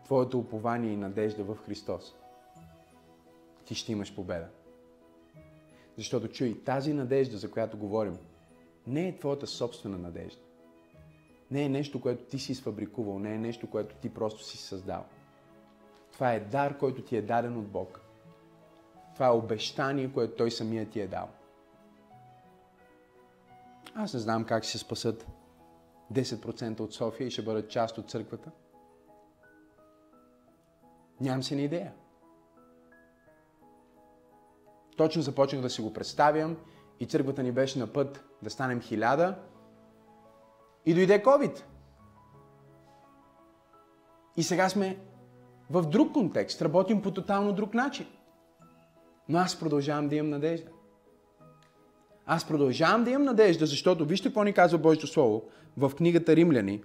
твоето 0.04 0.40
упование 0.40 0.92
и 0.92 0.98
надежда 0.98 1.44
в 1.44 1.58
Христос, 1.66 2.16
ти 3.72 3.76
ще 3.76 3.92
имаш 3.92 4.16
победа. 4.16 4.48
Защото 5.98 6.28
чуй, 6.28 6.64
тази 6.64 6.94
надежда, 6.94 7.38
за 7.38 7.52
която 7.52 7.78
говорим, 7.78 8.18
не 8.88 9.08
е 9.08 9.18
твоята 9.18 9.48
собствена 9.48 9.98
надежда. 9.98 10.42
Не 11.52 11.64
е 11.64 11.70
нещо, 11.70 12.02
което 12.02 12.24
ти 12.24 12.40
си 12.40 12.56
сфабрикувал, 12.56 13.20
не 13.20 13.36
е 13.36 13.38
нещо, 13.38 13.70
което 13.70 13.96
ти 13.96 14.14
просто 14.14 14.44
си 14.44 14.58
създал. 14.58 15.06
Това 16.14 16.34
е 16.34 16.40
дар, 16.40 16.78
който 16.78 17.02
ти 17.02 17.18
е 17.18 17.22
даден 17.22 17.58
от 17.58 17.68
Бог. 17.68 18.02
Това 19.14 19.28
е 19.28 19.32
обещание, 19.32 20.14
което 20.14 20.36
Той 20.36 20.52
самия 20.52 20.90
ти 20.90 21.00
е 21.00 21.08
дал. 21.08 21.30
Аз 23.96 24.14
не 24.14 24.20
знам 24.20 24.46
как 24.46 24.64
ще 24.64 24.72
се 24.72 24.78
спасат 24.78 25.28
10% 26.14 26.80
от 26.80 26.94
София 26.94 27.28
и 27.28 27.32
ще 27.32 27.42
бъдат 27.42 27.70
част 27.70 27.98
от 27.98 28.10
църквата. 28.10 28.52
Нямам 31.22 31.44
си 31.44 31.56
ни 31.56 31.64
идея. 31.64 31.94
Точно 35.02 35.22
започнах 35.22 35.62
да 35.62 35.70
си 35.70 35.82
го 35.82 35.94
представям 35.94 36.58
и 37.00 37.06
църквата 37.06 37.44
ни 37.44 37.52
беше 37.52 37.80
на 37.80 37.88
път 37.88 38.24
да 38.42 38.50
станем 38.50 38.82
хиляда 38.82 39.36
и 40.86 40.94
дойде 40.94 41.24
COVID. 41.24 41.62
И 44.38 44.44
сега 44.44 44.70
сме 44.70 44.98
в 45.70 45.84
друг 45.84 46.14
контекст, 46.14 46.62
работим 46.62 47.02
по 47.02 47.12
тотално 47.12 47.54
друг 47.54 47.74
начин. 47.74 48.08
Но 49.30 49.38
аз 49.38 49.60
продължавам 49.60 50.08
да 50.08 50.16
имам 50.16 50.30
надежда. 50.30 50.70
Аз 52.26 52.48
продължавам 52.48 53.04
да 53.04 53.10
имам 53.10 53.24
надежда, 53.24 53.66
защото 53.66 54.06
вижте 54.06 54.30
какво 54.30 54.44
ни 54.44 54.54
казва 54.54 54.78
Божието 54.78 55.08
Слово 55.08 55.44
в 55.78 55.92
книгата 55.98 56.36
Римляни, 56.36 56.84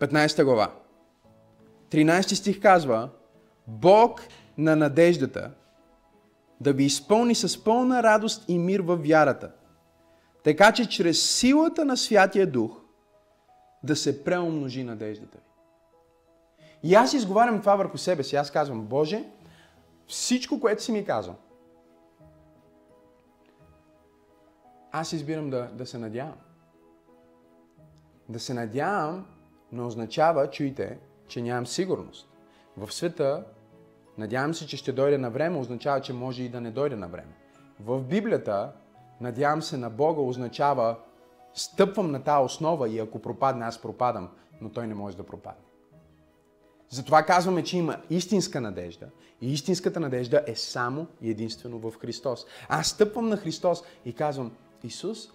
15 0.00 0.44
глава. 0.44 0.72
13 1.90 2.34
стих 2.34 2.60
казва, 2.60 3.08
Бог 3.66 4.20
на 4.58 4.76
надеждата 4.76 5.50
да 6.60 6.72
ви 6.72 6.84
изпълни 6.84 7.34
с 7.34 7.64
пълна 7.64 8.02
радост 8.02 8.44
и 8.48 8.58
мир 8.58 8.80
във 8.80 9.02
вярата, 9.02 9.52
така 10.44 10.72
че 10.72 10.88
чрез 10.88 11.30
силата 11.30 11.84
на 11.84 11.96
Святия 11.96 12.46
Дух 12.46 12.80
да 13.82 13.96
се 13.96 14.24
преумножи 14.24 14.84
надеждата 14.84 15.38
ви. 15.38 15.44
И 16.82 16.94
аз 16.94 17.12
изговарям 17.12 17.60
това 17.60 17.76
върху 17.76 17.98
себе 17.98 18.22
си. 18.22 18.36
Аз 18.36 18.50
казвам, 18.50 18.82
Боже, 18.82 19.24
всичко, 20.06 20.60
което 20.60 20.82
си 20.82 20.92
ми 20.92 21.04
казал, 21.04 21.36
аз 24.92 25.12
избирам 25.12 25.50
да, 25.50 25.68
да 25.72 25.86
се 25.86 25.98
надявам. 25.98 26.36
Да 28.28 28.40
се 28.40 28.54
надявам 28.54 29.26
не 29.72 29.82
означава, 29.82 30.50
чуйте, 30.50 30.98
че 31.28 31.42
нямам 31.42 31.66
сигурност. 31.66 32.28
В 32.76 32.92
света, 32.92 33.44
надявам 34.18 34.54
се, 34.54 34.66
че 34.66 34.76
ще 34.76 34.92
дойде 34.92 35.18
на 35.18 35.30
време, 35.30 35.58
означава, 35.58 36.00
че 36.00 36.12
може 36.12 36.42
и 36.42 36.48
да 36.48 36.60
не 36.60 36.70
дойде 36.70 36.96
на 36.96 37.08
време. 37.08 37.32
В 37.80 38.02
Библията, 38.02 38.72
надявам 39.20 39.62
се 39.62 39.76
на 39.76 39.90
Бога, 39.90 40.20
означава 40.20 40.96
стъпвам 41.54 42.10
на 42.10 42.22
тази 42.22 42.44
основа 42.44 42.88
и 42.88 42.98
ако 42.98 43.18
пропадне, 43.18 43.64
аз 43.64 43.82
пропадам, 43.82 44.28
но 44.60 44.68
той 44.70 44.86
не 44.86 44.94
може 44.94 45.16
да 45.16 45.26
пропадне. 45.26 45.62
Затова 46.90 47.22
казваме, 47.22 47.64
че 47.64 47.78
има 47.78 47.96
истинска 48.10 48.60
надежда 48.60 49.06
и 49.40 49.52
истинската 49.52 50.00
надежда 50.00 50.44
е 50.46 50.54
само 50.54 51.06
и 51.22 51.30
единствено 51.30 51.78
в 51.78 51.92
Христос. 52.00 52.46
Аз 52.68 52.86
стъпвам 52.86 53.28
на 53.28 53.36
Христос 53.36 53.82
и 54.04 54.12
казвам, 54.12 54.52
Исус, 54.84 55.28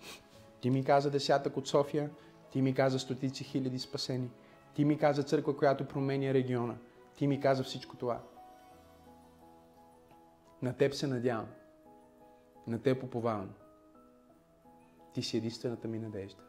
ти 0.62 0.69
ми 0.69 0.84
каза 0.84 1.12
десятък 1.12 1.58
от 1.58 1.67
София, 1.67 2.10
ти 2.52 2.62
ми 2.62 2.74
каза 2.74 3.00
стотици 3.00 3.43
хиляди 3.43 3.80
спасени, 3.80 4.30
ти 4.76 4.86
ми 4.86 4.98
каза 4.98 5.24
църква, 5.24 5.58
която 5.58 5.86
променя 5.86 6.34
региона, 6.34 6.76
ти 7.15 7.28
ми 7.28 7.39
каза 7.39 7.63
всичко 7.63 7.96
това. 7.96 8.19
На 10.63 10.73
теб 10.73 10.93
се 10.93 11.08
надявам, 11.08 11.47
на 12.67 12.82
теб 12.82 13.04
уповавам. 13.04 13.49
Ти 15.13 15.21
си 15.23 15.38
единствената 15.38 15.88
ми 15.88 15.99
надежда. 15.99 16.41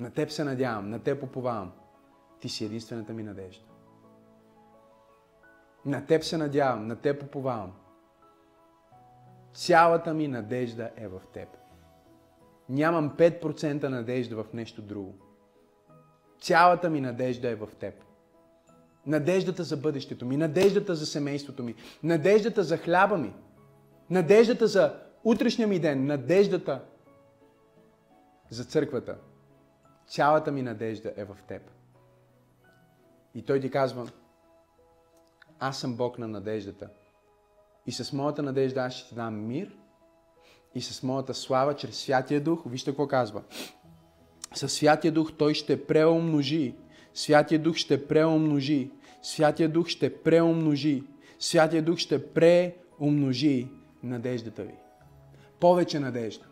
На 0.00 0.10
теб 0.10 0.30
се 0.30 0.44
надявам, 0.44 0.90
на 0.90 1.02
теб 1.02 1.22
уповавам. 1.22 1.72
Ти 2.40 2.48
си 2.48 2.64
единствената 2.64 3.12
ми 3.12 3.22
надежда. 3.22 3.64
На 5.86 6.06
теб 6.06 6.22
се 6.22 6.36
надявам, 6.36 6.86
на 6.86 6.96
теб 6.96 7.22
уповавам. 7.22 7.72
Цялата 9.52 10.14
ми 10.14 10.28
надежда 10.28 10.90
е 10.96 11.08
в 11.08 11.20
теб. 11.32 11.48
Нямам 12.68 13.10
5% 13.10 13.88
надежда 13.88 14.44
в 14.44 14.52
нещо 14.52 14.82
друго. 14.82 15.14
Цялата 16.40 16.90
ми 16.90 17.00
надежда 17.00 17.48
е 17.48 17.54
в 17.54 17.68
теб. 17.80 18.09
Надеждата 19.06 19.64
за 19.64 19.76
бъдещето 19.76 20.26
ми, 20.26 20.36
надеждата 20.36 20.94
за 20.94 21.06
семейството 21.06 21.62
ми, 21.62 21.74
надеждата 22.02 22.64
за 22.64 22.76
хляба 22.76 23.18
ми, 23.18 23.32
надеждата 24.10 24.66
за 24.66 24.94
утрешния 25.24 25.68
ми 25.68 25.78
ден, 25.78 26.06
надеждата 26.06 26.84
за 28.50 28.64
църквата. 28.64 29.16
Цялата 30.06 30.52
ми 30.52 30.62
надежда 30.62 31.12
е 31.16 31.24
в 31.24 31.36
теб. 31.48 31.62
И 33.34 33.42
той 33.42 33.60
ти 33.60 33.70
казва, 33.70 34.08
аз 35.58 35.80
съм 35.80 35.96
Бог 35.96 36.18
на 36.18 36.28
надеждата. 36.28 36.88
И 37.86 37.92
с 37.92 38.12
моята 38.12 38.42
надежда 38.42 38.80
аз 38.80 38.92
ще 38.92 39.08
ти 39.08 39.14
дам 39.14 39.46
мир 39.46 39.76
и 40.74 40.80
с 40.80 41.02
моята 41.02 41.34
слава 41.34 41.76
чрез 41.76 41.96
Святия 41.96 42.40
Дух, 42.40 42.62
вижте 42.66 42.90
какво 42.90 43.08
казва. 43.08 43.42
Със 44.54 44.72
Святия 44.72 45.12
Дух 45.12 45.32
той 45.38 45.54
ще 45.54 45.86
преумножи. 45.86 46.74
Святия 47.14 47.58
Дух 47.58 47.76
ще 47.76 48.06
преумножи. 48.06 48.90
Святия 49.22 49.68
Дух 49.68 49.88
ще 49.88 50.22
преумножи. 50.22 51.02
Святия 51.38 51.82
Дух 51.82 51.98
ще 51.98 52.26
преумножи 52.32 53.68
надеждата 54.02 54.62
ви. 54.62 54.74
Повече 55.60 56.00
надежда. 56.00 56.44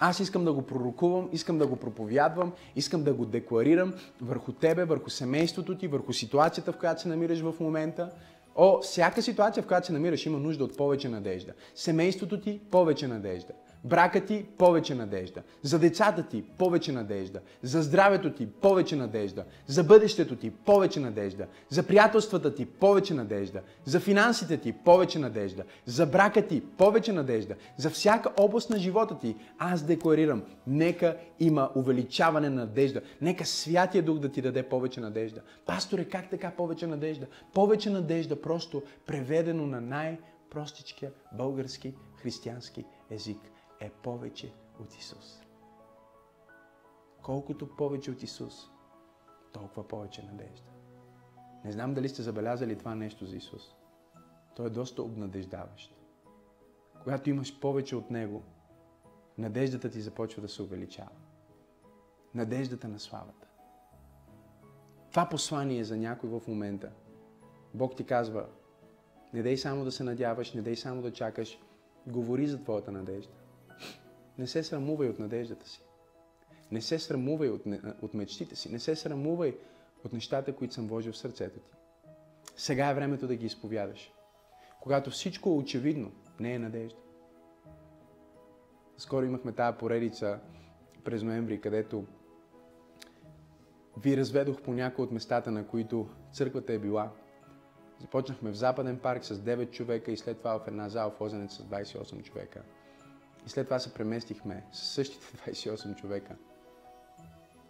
Аз 0.00 0.20
искам 0.20 0.44
да 0.44 0.52
го 0.52 0.62
пророкувам, 0.62 1.28
искам 1.32 1.58
да 1.58 1.66
го 1.66 1.76
проповядвам, 1.76 2.52
искам 2.76 3.04
да 3.04 3.14
го 3.14 3.26
декларирам 3.26 3.94
върху 4.20 4.52
тебе, 4.52 4.84
върху 4.84 5.10
семейството 5.10 5.78
ти, 5.78 5.86
върху 5.86 6.12
ситуацията, 6.12 6.72
в 6.72 6.78
която 6.78 7.02
се 7.02 7.08
намираш 7.08 7.40
в 7.40 7.54
момента. 7.60 8.10
О, 8.56 8.80
всяка 8.80 9.22
ситуация, 9.22 9.62
в 9.62 9.66
която 9.66 9.86
се 9.86 9.92
намираш, 9.92 10.26
има 10.26 10.38
нужда 10.38 10.64
от 10.64 10.76
повече 10.76 11.08
надежда. 11.08 11.52
Семейството 11.74 12.40
ти 12.40 12.60
повече 12.70 13.08
надежда. 13.08 13.52
Брака 13.84 14.24
ти 14.24 14.44
повече 14.58 14.94
надежда. 14.94 15.42
За 15.62 15.78
децата 15.78 16.22
ти 16.22 16.42
повече 16.58 16.92
надежда. 16.92 17.40
За 17.62 17.82
здравето 17.82 18.32
ти 18.32 18.46
повече 18.46 18.96
надежда. 18.96 19.44
За 19.66 19.84
бъдещето 19.84 20.36
ти 20.36 20.50
повече 20.50 21.00
надежда. 21.00 21.46
За 21.68 21.82
приятелствата 21.82 22.54
ти 22.54 22.66
повече 22.66 23.14
надежда. 23.14 23.60
За 23.84 24.00
финансите 24.00 24.56
ти 24.56 24.72
повече 24.72 25.18
надежда. 25.18 25.64
За 25.86 26.06
брака 26.06 26.46
ти 26.46 26.60
повече 26.60 27.12
надежда. 27.12 27.54
За 27.76 27.90
всяка 27.90 28.30
област 28.36 28.70
на 28.70 28.78
живота 28.78 29.18
ти 29.18 29.36
аз 29.58 29.82
декларирам, 29.82 30.42
нека 30.66 31.16
има 31.40 31.70
увеличаване 31.74 32.50
на 32.50 32.60
надежда. 32.60 33.00
Нека 33.20 33.44
Святия 33.44 34.02
Дух 34.02 34.18
да 34.18 34.28
ти 34.28 34.42
даде 34.42 34.62
повече 34.62 35.00
надежда. 35.00 35.40
Пасторе, 35.66 36.04
как 36.04 36.30
така 36.30 36.50
повече 36.50 36.86
надежда? 36.86 37.26
Повече 37.54 37.90
надежда, 37.90 38.40
просто 38.40 38.82
преведено 39.06 39.66
на 39.66 39.80
най-простичкия 39.80 41.10
български 41.32 41.94
християнски 42.22 42.84
език 43.10 43.53
е 43.84 43.90
повече 43.90 44.52
от 44.80 44.94
Исус. 44.94 45.40
Колкото 47.22 47.76
повече 47.76 48.10
от 48.10 48.22
Исус, 48.22 48.70
толкова 49.52 49.88
повече 49.88 50.22
надежда. 50.22 50.70
Не 51.64 51.72
знам 51.72 51.94
дали 51.94 52.08
сте 52.08 52.22
забелязали 52.22 52.78
това 52.78 52.94
нещо 52.94 53.26
за 53.26 53.36
Исус. 53.36 53.74
Той 54.56 54.66
е 54.66 54.70
доста 54.70 55.02
обнадеждаващ. 55.02 55.94
Когато 57.02 57.30
имаш 57.30 57.60
повече 57.60 57.96
от 57.96 58.10
Него, 58.10 58.42
надеждата 59.38 59.90
ти 59.90 60.00
започва 60.00 60.42
да 60.42 60.48
се 60.48 60.62
увеличава. 60.62 61.16
Надеждата 62.34 62.88
на 62.88 62.98
славата. 62.98 63.48
Това 65.10 65.28
послание 65.28 65.84
за 65.84 65.96
някой 65.96 66.30
в 66.30 66.42
момента. 66.48 66.92
Бог 67.74 67.96
ти 67.96 68.06
казва, 68.06 68.46
не 69.32 69.42
дей 69.42 69.56
само 69.56 69.84
да 69.84 69.92
се 69.92 70.04
надяваш, 70.04 70.54
не 70.54 70.62
дей 70.62 70.76
само 70.76 71.02
да 71.02 71.12
чакаш, 71.12 71.58
говори 72.06 72.46
за 72.46 72.62
твоята 72.62 72.92
надежда. 72.92 73.32
Не 74.38 74.46
се 74.46 74.62
срамувай 74.62 75.08
от 75.08 75.18
надеждата 75.18 75.68
си. 75.68 75.82
Не 76.70 76.80
се 76.80 76.98
срамувай 76.98 77.48
от, 77.48 77.62
от 78.02 78.14
мечтите 78.14 78.56
си. 78.56 78.72
Не 78.72 78.78
се 78.78 78.96
срамувай 78.96 79.56
от 80.04 80.12
нещата, 80.12 80.56
които 80.56 80.74
съм 80.74 80.88
вложил 80.88 81.12
в 81.12 81.18
сърцето 81.18 81.60
ти. 81.60 81.70
Сега 82.56 82.90
е 82.90 82.94
времето 82.94 83.26
да 83.26 83.36
ги 83.36 83.46
изповядаш. 83.46 84.12
Когато 84.80 85.10
всичко 85.10 85.48
е 85.48 85.52
очевидно, 85.52 86.12
не 86.40 86.54
е 86.54 86.58
надежда. 86.58 86.98
Скоро 88.96 89.24
имахме 89.24 89.52
тази 89.52 89.78
поредица 89.78 90.38
през 91.04 91.22
ноември, 91.22 91.60
където 91.60 92.04
ви 94.02 94.16
разведох 94.16 94.62
по 94.62 94.72
някои 94.72 95.04
от 95.04 95.12
местата, 95.12 95.50
на 95.50 95.66
които 95.66 96.08
църквата 96.32 96.72
е 96.72 96.78
била. 96.78 97.12
Започнахме 98.00 98.50
в 98.50 98.56
Западен 98.56 98.98
парк 98.98 99.24
с 99.24 99.34
9 99.34 99.70
човека 99.70 100.12
и 100.12 100.16
след 100.16 100.38
това 100.38 100.58
в 100.58 100.68
една 100.68 100.88
зала 100.88 101.10
в 101.10 101.20
Озенец 101.20 101.52
с 101.52 101.62
28 101.62 102.22
човека. 102.22 102.62
И 103.46 103.48
след 103.48 103.66
това 103.66 103.78
се 103.78 103.94
преместихме 103.94 104.64
с 104.72 104.78
същите 104.78 105.26
28 105.50 105.96
човека 105.96 106.36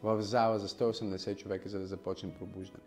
в 0.03 0.23
зала 0.23 0.59
за 0.59 0.69
180 0.69 1.37
човека, 1.37 1.69
за 1.69 1.79
да 1.79 1.87
започнем 1.87 2.35
пробуждане. 2.35 2.85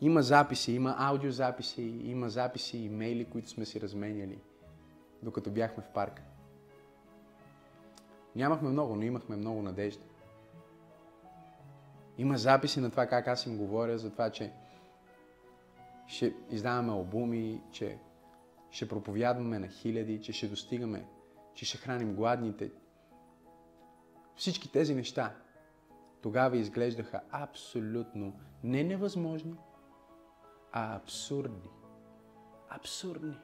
Има 0.00 0.22
записи, 0.22 0.72
има 0.72 0.94
аудиозаписи, 0.98 1.82
има 1.82 2.28
записи, 2.28 2.78
имейли, 2.78 3.24
които 3.24 3.48
сме 3.48 3.64
си 3.64 3.80
разменяли, 3.80 4.38
докато 5.22 5.50
бяхме 5.50 5.82
в 5.82 5.88
парка. 5.88 6.22
Нямахме 8.36 8.68
много, 8.68 8.96
но 8.96 9.02
имахме 9.02 9.36
много 9.36 9.62
надежда. 9.62 10.02
Има 12.18 12.38
записи 12.38 12.80
на 12.80 12.90
това 12.90 13.06
как 13.06 13.28
аз 13.28 13.46
им 13.46 13.56
говоря, 13.56 13.98
за 13.98 14.10
това, 14.10 14.30
че 14.30 14.52
ще 16.06 16.34
издаваме 16.50 16.92
албуми, 16.92 17.62
че 17.72 17.98
ще 18.70 18.88
проповядваме 18.88 19.58
на 19.58 19.68
хиляди, 19.68 20.20
че 20.20 20.32
ще 20.32 20.48
достигаме, 20.48 21.06
че 21.54 21.64
ще 21.64 21.78
храним 21.78 22.14
гладните. 22.14 22.70
Всички 24.36 24.72
тези 24.72 24.94
неща 24.94 25.34
тогава 26.22 26.56
изглеждаха 26.56 27.20
абсолютно 27.30 28.32
не 28.64 28.84
невъзможни, 28.84 29.54
а 30.72 30.96
абсурдни. 30.96 31.70
Абсурдни. 32.68 33.36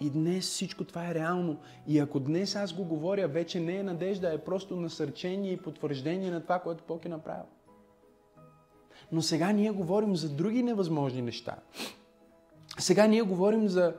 И 0.00 0.10
днес 0.10 0.44
всичко 0.44 0.84
това 0.84 1.10
е 1.10 1.14
реално. 1.14 1.60
И 1.86 1.98
ако 1.98 2.20
днес 2.20 2.56
аз 2.56 2.72
го 2.72 2.84
говоря, 2.84 3.28
вече 3.28 3.60
не 3.60 3.76
е 3.76 3.82
надежда, 3.82 4.34
е 4.34 4.44
просто 4.44 4.76
насърчение 4.76 5.52
и 5.52 5.62
потвърждение 5.62 6.30
на 6.30 6.42
това, 6.42 6.58
което 6.58 6.84
Бог 6.88 7.04
е 7.04 7.08
направил. 7.08 7.46
Но 9.12 9.22
сега 9.22 9.52
ние 9.52 9.70
говорим 9.70 10.16
за 10.16 10.28
други 10.28 10.62
невъзможни 10.62 11.22
неща. 11.22 11.56
Сега 12.78 13.06
ние 13.06 13.22
говорим 13.22 13.68
за 13.68 13.94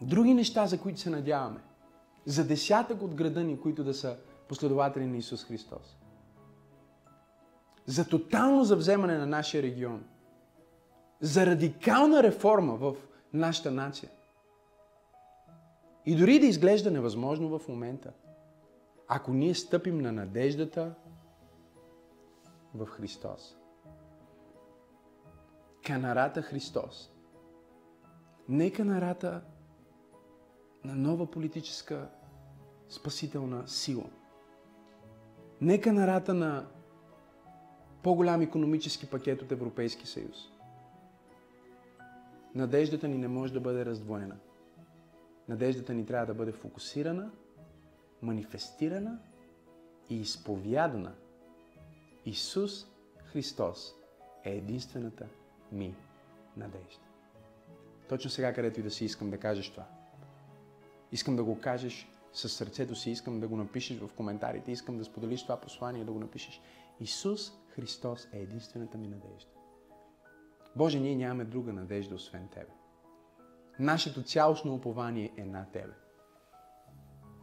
други 0.00 0.34
неща, 0.34 0.66
за 0.66 0.80
които 0.80 1.00
се 1.00 1.10
надяваме. 1.10 1.60
За 2.26 2.46
десятък 2.46 3.02
от 3.02 3.14
града 3.14 3.44
ни, 3.44 3.60
които 3.60 3.84
да 3.84 3.94
са 3.94 4.16
последователи 4.48 5.06
на 5.06 5.16
Исус 5.16 5.44
Христос. 5.44 5.98
За 7.86 8.08
тотално 8.08 8.64
завземане 8.64 9.18
на 9.18 9.26
нашия 9.26 9.62
регион. 9.62 10.04
За 11.20 11.46
радикална 11.46 12.22
реформа 12.22 12.76
в 12.76 12.94
нашата 13.32 13.70
нация. 13.70 14.10
И 16.06 16.16
дори 16.16 16.38
да 16.38 16.46
изглежда 16.46 16.90
невъзможно 16.90 17.58
в 17.58 17.68
момента, 17.68 18.12
ако 19.08 19.32
ние 19.32 19.54
стъпим 19.54 19.98
на 19.98 20.12
надеждата 20.12 20.94
в 22.74 22.86
Христос. 22.86 23.56
Канарата 25.86 26.42
Христос. 26.42 27.11
Не 28.48 28.72
канарата 28.72 29.42
на 30.84 30.94
нова 30.94 31.30
политическа 31.30 32.08
спасителна 32.88 33.68
сила. 33.68 34.10
Не 35.60 35.80
канарата 35.80 36.34
на 36.34 36.66
по-голям 38.02 38.40
економически 38.40 39.06
пакет 39.10 39.42
от 39.42 39.52
Европейски 39.52 40.06
съюз. 40.06 40.36
Надеждата 42.54 43.08
ни 43.08 43.18
не 43.18 43.28
може 43.28 43.52
да 43.52 43.60
бъде 43.60 43.84
раздвоена. 43.84 44.36
Надеждата 45.48 45.94
ни 45.94 46.06
трябва 46.06 46.26
да 46.26 46.34
бъде 46.34 46.52
фокусирана, 46.52 47.30
манифестирана 48.22 49.18
и 50.10 50.20
изповядана. 50.20 51.14
Исус 52.26 52.86
Христос 53.24 53.94
е 54.44 54.50
единствената 54.56 55.26
ми 55.72 55.94
надежда. 56.56 57.11
Точно 58.08 58.30
сега, 58.30 58.52
където 58.52 58.80
и 58.80 58.82
да 58.82 58.90
си 58.90 59.04
искам 59.04 59.30
да 59.30 59.38
кажеш 59.38 59.70
това. 59.70 59.86
Искам 61.12 61.36
да 61.36 61.44
го 61.44 61.60
кажеш 61.60 62.08
със 62.32 62.52
сърцето 62.52 62.94
си, 62.94 63.10
искам 63.10 63.40
да 63.40 63.48
го 63.48 63.56
напишеш 63.56 63.98
в 63.98 64.10
коментарите, 64.16 64.72
искам 64.72 64.98
да 64.98 65.04
споделиш 65.04 65.42
това 65.42 65.56
послание, 65.56 66.04
да 66.04 66.12
го 66.12 66.18
напишеш. 66.18 66.60
Исус 67.00 67.52
Христос 67.68 68.28
е 68.32 68.38
единствената 68.38 68.98
ми 68.98 69.08
надежда. 69.08 69.50
Боже, 70.76 71.00
ние 71.00 71.16
нямаме 71.16 71.44
друга 71.44 71.72
надежда, 71.72 72.14
освен 72.14 72.48
Тебе. 72.48 72.72
Нашето 73.78 74.22
цялостно 74.22 74.74
упование 74.74 75.32
е 75.36 75.44
на 75.44 75.66
Тебе. 75.72 75.92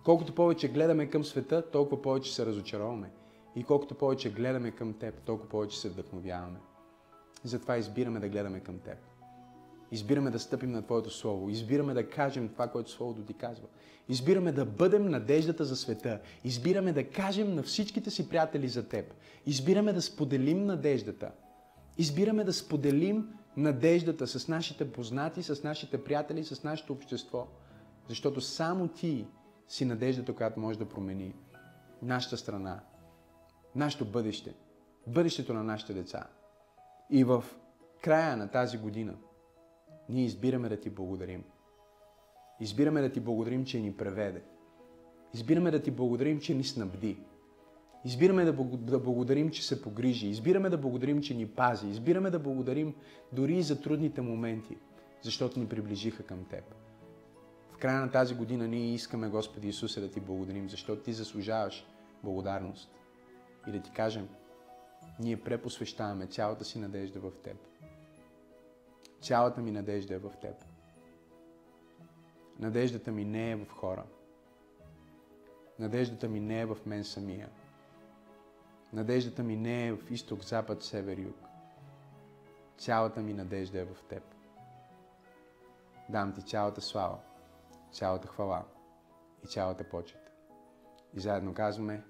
Колкото 0.06 0.36
повече 0.36 0.72
гледаме 0.72 1.10
към 1.10 1.24
света, 1.24 1.72
толкова 1.72 2.02
повече 2.02 2.36
се 2.36 2.46
разочароваме. 2.46 3.12
И 3.56 3.64
колкото 3.64 3.96
повече 3.96 4.34
гледаме 4.34 4.72
към 4.72 4.94
Теб, 4.94 5.22
толкова 5.22 5.50
повече 5.50 5.80
се 5.80 5.90
вдъхновяваме. 5.90 6.60
Затова 7.44 7.78
избираме 7.78 8.20
да 8.20 8.30
гледаме 8.30 8.60
към 8.60 8.80
Теб. 8.80 8.98
Избираме 9.92 10.32
да 10.32 10.40
стъпим 10.40 10.72
на 10.72 10.82
Твоето 10.82 11.10
Слово. 11.10 11.50
Избираме 11.50 11.94
да 11.94 12.10
кажем 12.10 12.50
това, 12.50 12.68
което 12.68 12.92
Словото 12.92 13.22
ти 13.22 13.34
казва. 13.34 13.68
Избираме 14.10 14.52
да 14.52 14.66
бъдем 14.66 15.10
надеждата 15.10 15.66
за 15.66 15.76
света. 15.76 16.20
Избираме 16.44 16.94
да 16.94 17.10
кажем 17.10 17.56
на 17.56 17.64
всичките 17.64 18.10
си 18.10 18.30
приятели 18.30 18.68
за 18.70 18.88
Теб. 18.88 19.14
Избираме 19.46 19.94
да 19.94 20.02
споделим 20.02 20.66
надеждата. 20.66 21.32
Избираме 21.98 22.44
да 22.44 22.54
споделим 22.54 23.30
надеждата 23.58 24.28
с 24.28 24.48
нашите 24.48 24.92
познати, 24.92 25.44
с 25.44 25.64
нашите 25.64 26.04
приятели, 26.04 26.44
с 26.46 26.64
нашето 26.64 26.94
общество. 26.94 27.48
Защото 28.08 28.42
само 28.42 28.88
Ти 28.88 29.28
си 29.68 29.86
надеждата, 29.86 30.36
която 30.36 30.60
може 30.60 30.80
да 30.80 30.90
промени 30.90 31.36
нашата 32.02 32.38
страна, 32.38 32.80
нашето 33.76 34.06
бъдеще, 34.06 34.56
бъдещето 35.08 35.54
на 35.54 35.64
нашите 35.64 35.94
деца. 35.94 36.28
И 37.10 37.24
в 37.24 37.44
края 38.02 38.38
на 38.38 38.48
тази 38.48 38.78
година 38.78 39.14
ние 40.10 40.26
избираме 40.26 40.70
да 40.70 40.78
Ти 40.80 40.90
благодарим. 40.90 41.44
Избираме 42.60 43.02
да 43.02 43.12
Ти 43.12 43.20
благодарим, 43.20 43.66
че 43.66 43.80
ни 43.80 43.94
преведе. 43.98 44.42
Избираме 45.34 45.72
да 45.72 45.82
Ти 45.82 45.92
благодарим, 45.92 46.40
че 46.40 46.56
ни 46.56 46.64
снабди. 46.64 47.18
Избираме 48.06 48.46
да, 48.46 48.54
да 48.78 49.00
благодарим, 49.00 49.50
че 49.50 49.68
се 49.68 49.82
погрижи. 49.82 50.28
Избираме 50.28 50.70
да 50.70 50.78
благодарим, 50.78 51.22
че 51.22 51.34
ни 51.34 51.48
пази. 51.48 51.88
Избираме 51.88 52.30
да 52.30 52.40
благодарим 52.40 52.96
дори 53.34 53.56
и 53.58 53.64
за 53.64 53.82
трудните 53.82 54.22
моменти, 54.22 54.78
защото 55.22 55.60
ни 55.60 55.68
приближиха 55.68 56.24
към 56.24 56.46
Теб. 56.46 56.64
В 57.72 57.78
края 57.78 58.02
на 58.02 58.12
тази 58.12 58.36
година 58.36 58.68
ние 58.68 58.94
искаме, 58.94 59.30
Господи 59.30 59.68
Исусе, 59.68 60.02
да 60.02 60.12
Ти 60.12 60.20
благодарим, 60.20 60.70
защото 60.70 61.02
Ти 61.02 61.14
заслужаваш 61.14 61.88
благодарност. 62.24 62.92
И 63.68 63.72
да 63.72 63.82
Ти 63.82 63.92
кажем, 63.92 64.28
ние 65.20 65.42
препосвещаваме 65.42 66.28
цялата 66.28 66.66
си 66.66 66.80
надежда 66.80 67.20
в 67.20 67.32
Теб. 67.44 67.69
Цялата 69.22 69.62
ми 69.62 69.72
надежда 69.72 70.16
е 70.16 70.18
в 70.18 70.32
Теб. 70.42 70.66
Надеждата 72.60 73.12
ми 73.12 73.26
не 73.26 73.52
е 73.52 73.56
в 73.56 73.70
хора. 73.70 74.04
Надеждата 75.80 76.30
ми 76.30 76.40
не 76.40 76.62
е 76.62 76.66
в 76.66 76.78
мен 76.86 77.04
самия. 77.04 77.50
Надеждата 78.94 79.44
ми 79.44 79.56
не 79.56 79.88
е 79.88 79.94
в 79.94 80.12
изток, 80.12 80.44
запад, 80.44 80.84
север, 80.84 81.18
юг. 81.18 81.36
Цялата 82.78 83.22
ми 83.22 83.34
надежда 83.34 83.80
е 83.80 83.86
в 83.86 84.04
Теб. 84.10 84.24
Дам 86.10 86.34
Ти 86.34 86.42
цялата 86.42 86.82
слава, 86.82 87.20
цялата 87.92 88.28
хвала 88.28 88.66
и 89.44 89.48
цялата 89.48 89.84
почет. 89.84 90.32
И 91.14 91.20
заедно 91.20 91.54
казваме 91.54 92.04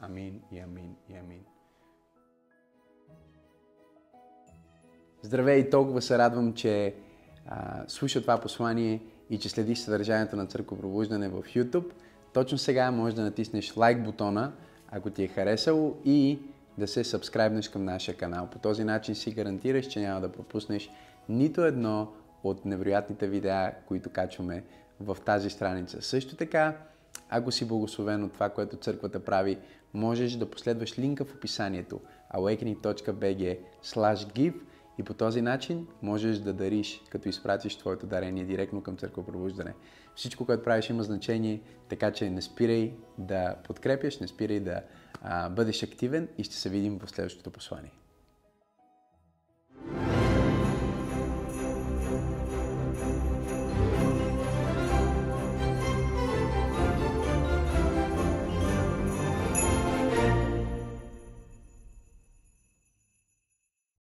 Амин 0.00 0.42
и 0.50 0.58
Амин 0.58 0.96
и 1.08 1.16
Амин. 1.16 1.44
Здравей, 5.24 5.70
толкова 5.70 6.02
се 6.02 6.18
радвам, 6.18 6.54
че 6.54 6.94
а, 7.46 7.82
слуша 7.88 8.20
това 8.20 8.40
послание 8.40 9.00
и 9.30 9.38
че 9.38 9.48
следиш 9.48 9.78
съдържанието 9.78 10.36
на 10.36 10.46
Пробуждане 10.46 11.28
в 11.28 11.42
YouTube. 11.42 11.90
Точно 12.32 12.58
сега 12.58 12.90
можеш 12.90 13.14
да 13.14 13.22
натиснеш 13.22 13.76
лайк 13.76 14.04
бутона, 14.04 14.52
ако 14.90 15.10
ти 15.10 15.22
е 15.22 15.28
харесало 15.28 15.96
и 16.04 16.38
да 16.78 16.88
се 16.88 17.04
сабскрайбнеш 17.04 17.68
към 17.68 17.84
нашия 17.84 18.16
канал. 18.16 18.48
По 18.52 18.58
този 18.58 18.84
начин 18.84 19.14
си 19.14 19.30
гарантираш, 19.30 19.86
че 19.86 20.00
няма 20.00 20.20
да 20.20 20.32
пропуснеш 20.32 20.90
нито 21.28 21.64
едно 21.64 22.12
от 22.44 22.64
невероятните 22.64 23.28
видеа, 23.28 23.72
които 23.88 24.10
качваме 24.10 24.64
в 25.00 25.16
тази 25.24 25.50
страница. 25.50 26.02
Също 26.02 26.36
така, 26.36 26.76
ако 27.28 27.52
си 27.52 27.68
благословен 27.68 28.24
от 28.24 28.32
това, 28.32 28.48
което 28.48 28.76
църквата 28.76 29.24
прави, 29.24 29.58
можеш 29.94 30.32
да 30.32 30.50
последваш 30.50 30.98
линка 30.98 31.24
в 31.24 31.34
описанието 31.34 32.00
awakening.bg 32.34 33.58
give 33.84 34.54
и 34.98 35.02
по 35.02 35.14
този 35.14 35.42
начин 35.42 35.86
можеш 36.02 36.38
да 36.38 36.52
дариш, 36.52 37.02
като 37.10 37.28
изпратиш 37.28 37.76
твоето 37.76 38.06
дарение 38.06 38.44
директно 38.44 38.82
към 38.82 38.96
Църква 38.96 39.26
Пробуждане. 39.26 39.74
Всичко, 40.14 40.46
което 40.46 40.62
правиш 40.62 40.90
има 40.90 41.02
значение, 41.02 41.62
така 41.88 42.10
че 42.12 42.30
не 42.30 42.42
спирай 42.42 42.94
да 43.18 43.56
подкрепяш, 43.64 44.18
не 44.18 44.28
спирай 44.28 44.60
да 44.60 44.82
а, 45.22 45.48
бъдеш 45.50 45.82
активен 45.82 46.28
и 46.38 46.44
ще 46.44 46.56
се 46.56 46.68
видим 46.68 46.98
в 46.98 47.10
следващото 47.10 47.50
послание. 47.50 47.92